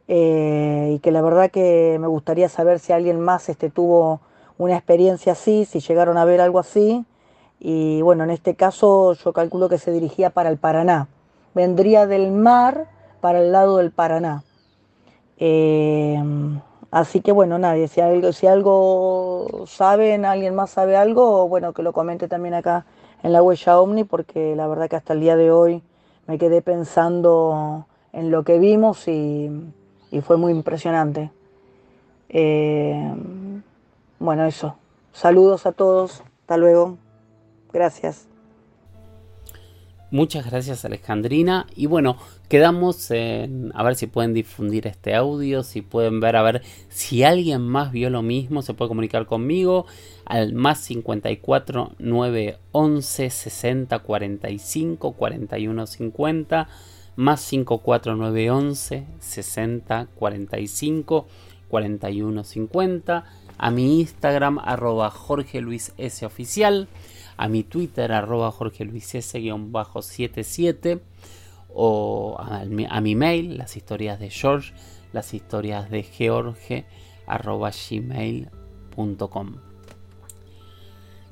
eh, 0.08 0.92
y 0.96 1.00
que 1.00 1.12
la 1.12 1.22
verdad 1.22 1.50
que 1.50 1.98
me 2.00 2.08
gustaría 2.08 2.50
saber 2.50 2.80
si 2.80 2.92
alguien 2.92 3.20
más 3.20 3.48
este, 3.48 3.70
tuvo 3.70 4.20
una 4.58 4.76
experiencia 4.76 5.32
así, 5.32 5.66
si 5.66 5.80
llegaron 5.80 6.18
a 6.18 6.26
ver 6.26 6.42
algo 6.42 6.60
así. 6.60 7.06
Y 7.60 8.02
bueno, 8.02 8.26
en 8.26 8.32
este 8.32 8.56
caso 8.56 9.14
yo 9.14 9.34
calculo 9.34 9.70
que 9.70 9.78
se 9.78 9.92
dirigía 9.92 10.30
para 10.30 10.50
el 10.50 10.58
Paraná. 10.58 11.08
Vendría 11.54 12.06
del 12.06 12.32
mar 12.32 12.88
para 13.22 13.40
el 13.40 13.52
lado 13.52 13.78
del 13.78 13.92
Paraná. 13.92 14.44
Eh, 15.38 16.22
Así 16.96 17.20
que 17.20 17.34
bueno, 17.34 17.58
nadie, 17.58 17.90
si 17.90 18.00
algo, 18.00 18.32
si 18.32 18.48
algo 18.48 19.66
saben, 19.68 20.24
alguien 20.24 20.56
más 20.56 20.70
sabe 20.70 20.96
algo, 20.96 21.46
bueno, 21.50 21.74
que 21.74 21.84
lo 21.84 21.92
comente 21.92 22.30
también 22.30 22.54
acá 22.54 22.86
en 23.22 23.34
la 23.34 23.44
huella 23.44 23.82
Omni, 23.82 24.06
porque 24.06 24.56
la 24.56 24.66
verdad 24.68 24.88
que 24.88 24.96
hasta 24.96 25.12
el 25.12 25.20
día 25.20 25.36
de 25.36 25.52
hoy 25.52 25.84
me 26.26 26.38
quedé 26.38 26.62
pensando 26.62 27.86
en 28.14 28.32
lo 28.32 28.46
que 28.46 28.60
vimos 28.60 29.10
y, 29.10 29.52
fue 30.22 30.38
muy 30.38 30.54
impresionante. 30.54 31.32
Eh, 32.30 33.14
bueno, 34.20 34.46
eso. 34.46 34.78
Saludos 35.12 35.66
a 35.66 35.74
todos. 35.74 36.24
Hasta 36.44 36.56
luego. 36.56 36.96
Gracias. 37.74 38.30
Muchas 40.16 40.50
gracias 40.50 40.86
Alejandrina. 40.86 41.68
Y 41.76 41.88
bueno, 41.88 42.16
quedamos 42.48 43.12
en 43.12 43.74
a 43.76 43.84
ver 43.84 43.96
si 43.96 44.08
pueden 44.08 44.34
difundir 44.34 44.88
este 44.88 45.14
audio, 45.14 45.62
si 45.62 45.82
pueden 45.82 46.22
ver, 46.22 46.38
a 46.38 46.42
ver 46.42 46.62
si 46.88 47.24
alguien 47.24 47.68
más 47.68 47.92
vio 47.92 48.10
lo 48.10 48.22
mismo, 48.22 48.62
se 48.62 48.74
puede 48.74 48.88
comunicar 48.88 49.26
conmigo 49.26 49.88
al 50.24 50.54
más 50.54 50.80
54 50.80 51.96
911 52.00 53.30
60 53.30 54.00
45 54.00 55.12
41 55.12 55.86
50 55.86 56.70
más 57.18 57.42
54 57.42 58.16
911 58.16 59.08
60 59.20 60.08
45 60.16 61.28
41 61.68 62.44
50 62.46 63.26
a 63.58 63.72
mi 63.72 64.00
Instagram 64.00 64.60
arroba 64.60 65.10
Jorge 65.10 65.60
Luis 65.60 65.92
S 65.98 66.26
oficial 66.26 66.88
a 67.38 67.48
mi 67.48 67.64
Twitter 67.64 68.12
arroba 68.12 68.52
Jorge 68.52 68.86
Luis 68.86 69.16
S-77 69.16 71.02
o 71.74 72.38
a 72.40 72.66
mi, 72.66 72.86
a 72.90 73.02
mi, 73.02 73.16
mail 73.16 73.58
las 73.58 73.76
historias 73.76 74.20
de 74.20 74.30
George, 74.30 74.74
las 75.12 75.34
historias 75.34 75.90
de 75.90 76.04
George 76.04 76.86
arroba 77.28 77.72
gmail.com. 77.72 79.56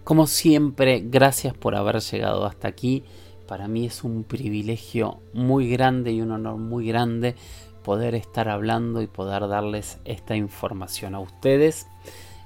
Como 0.03 0.27
siempre, 0.27 1.01
gracias 1.05 1.53
por 1.53 1.75
haber 1.75 2.01
llegado 2.01 2.45
hasta 2.45 2.67
aquí. 2.67 3.03
Para 3.47 3.69
mí 3.69 3.85
es 3.85 4.03
un 4.03 4.23
privilegio 4.25 5.21
muy 5.33 5.69
grande 5.69 6.11
y 6.11 6.21
un 6.21 6.31
honor 6.31 6.57
muy 6.57 6.87
grande 6.87 7.35
poder 7.83 8.15
estar 8.15 8.49
hablando 8.49 9.01
y 9.01 9.07
poder 9.07 9.47
darles 9.47 9.99
esta 10.05 10.35
información 10.35 11.15
a 11.15 11.19
ustedes. 11.19 11.87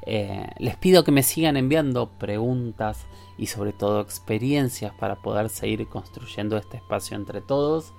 Eh, 0.09 0.47
les 0.59 0.77
pido 0.77 1.03
que 1.03 1.11
me 1.11 1.21
sigan 1.21 1.57
enviando 1.57 2.17
preguntas 2.17 3.05
y 3.37 3.47
sobre 3.47 3.73
todo 3.73 3.99
experiencias 3.99 4.93
para 4.93 5.17
poder 5.17 5.49
seguir 5.49 5.85
construyendo 5.89 6.55
este 6.55 6.77
espacio 6.77 7.17
entre 7.17 7.41
todos. 7.41 7.93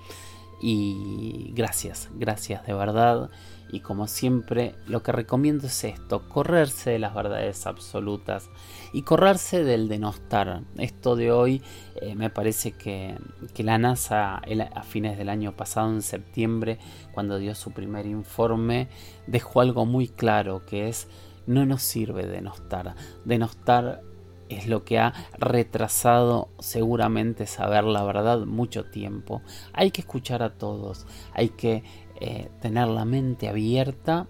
Y 0.59 1.53
gracias, 1.55 2.09
gracias 2.15 2.67
de 2.67 2.73
verdad. 2.73 3.31
Y 3.71 3.81
como 3.81 4.07
siempre, 4.07 4.75
lo 4.87 5.03
que 5.03 5.13
recomiendo 5.13 5.67
es 5.67 5.85
esto, 5.85 6.27
correrse 6.31 6.89
de 6.89 6.99
las 6.99 7.15
verdades 7.15 7.67
absolutas 7.67 8.49
y 8.95 9.03
correrse 9.03 9.63
del 9.63 9.89
denostar. 9.89 10.63
Esto 10.79 11.15
de 11.15 11.31
hoy 11.31 11.63
eh, 12.01 12.15
me 12.15 12.31
parece 12.31 12.73
que, 12.73 13.19
que 13.53 13.63
la 13.65 13.77
NASA 13.77 14.37
a 14.39 14.83
fines 14.83 15.19
del 15.19 15.29
año 15.29 15.55
pasado, 15.55 15.91
en 15.91 16.01
septiembre, 16.01 16.79
cuando 17.13 17.37
dio 17.37 17.55
su 17.55 17.73
primer 17.73 18.07
informe, 18.07 18.89
dejó 19.27 19.61
algo 19.61 19.85
muy 19.85 20.09
claro, 20.09 20.65
que 20.65 20.89
es 20.89 21.07
no 21.49 21.67
nos 21.67 21.83
sirve 21.83 22.27
denostar. 22.27 22.95
Denostar 23.25 24.03
es 24.49 24.67
lo 24.67 24.85
que 24.85 24.99
ha 24.99 25.13
retrasado 25.39 26.49
seguramente 26.59 27.47
saber 27.47 27.85
la 27.85 28.05
verdad 28.05 28.41
mucho 28.47 28.85
tiempo. 28.85 29.43
Hay 29.73 29.91
que 29.91 30.03
escuchar 30.03 30.43
a 30.43 30.51
todos, 30.51 31.07
hay 31.33 31.49
que 31.49 31.83
eh, 32.21 32.49
tener 32.61 32.89
la 32.89 33.05
mente 33.05 33.49
abierta 33.49 34.27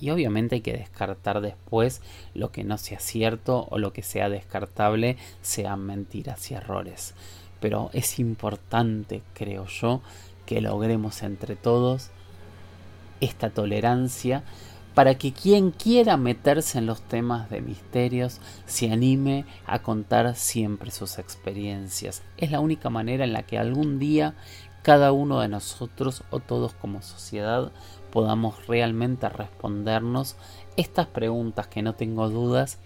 y 0.00 0.10
obviamente 0.10 0.56
hay 0.56 0.60
que 0.60 0.72
descartar 0.72 1.40
después 1.40 2.02
lo 2.34 2.50
que 2.50 2.64
no 2.64 2.78
sea 2.78 2.98
cierto 2.98 3.66
o 3.70 3.78
lo 3.78 3.92
que 3.92 4.02
sea 4.02 4.28
descartable 4.28 5.16
sean 5.40 5.80
mentiras 5.80 6.50
y 6.50 6.54
errores. 6.54 7.14
Pero 7.60 7.90
es 7.92 8.18
importante, 8.18 9.22
creo 9.32 9.66
yo, 9.66 10.02
que 10.46 10.60
logremos 10.60 11.22
entre 11.22 11.56
todos 11.56 12.10
esta 13.20 13.50
tolerancia 13.50 14.42
para 14.94 15.16
que 15.16 15.32
quien 15.32 15.70
quiera 15.70 16.16
meterse 16.16 16.78
en 16.78 16.86
los 16.86 17.02
temas 17.02 17.50
de 17.50 17.60
misterios 17.60 18.40
se 18.66 18.90
anime 18.90 19.44
a 19.66 19.80
contar 19.80 20.34
siempre 20.36 20.90
sus 20.90 21.18
experiencias. 21.18 22.22
Es 22.36 22.50
la 22.50 22.60
única 22.60 22.90
manera 22.90 23.24
en 23.24 23.32
la 23.32 23.42
que 23.42 23.58
algún 23.58 23.98
día 23.98 24.34
cada 24.82 25.12
uno 25.12 25.40
de 25.40 25.48
nosotros 25.48 26.22
o 26.30 26.40
todos 26.40 26.74
como 26.74 27.02
sociedad 27.02 27.72
podamos 28.10 28.66
realmente 28.66 29.28
respondernos 29.28 30.36
estas 30.76 31.06
preguntas 31.06 31.66
que 31.66 31.82
no 31.82 31.94
tengo 31.94 32.28
dudas 32.28 32.78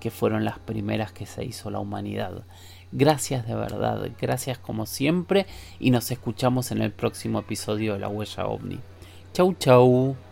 que 0.00 0.10
fueron 0.10 0.44
las 0.44 0.58
primeras 0.58 1.12
que 1.12 1.26
se 1.26 1.44
hizo 1.44 1.70
la 1.70 1.78
humanidad. 1.78 2.42
Gracias 2.90 3.46
de 3.46 3.54
verdad, 3.54 4.10
gracias 4.20 4.58
como 4.58 4.86
siempre 4.86 5.46
y 5.78 5.90
nos 5.90 6.10
escuchamos 6.10 6.72
en 6.72 6.82
el 6.82 6.90
próximo 6.90 7.38
episodio 7.38 7.92
de 7.92 8.00
La 8.00 8.08
Huella 8.08 8.46
OVNI. 8.46 8.80
Chau 9.32 9.54
chau. 9.54 10.31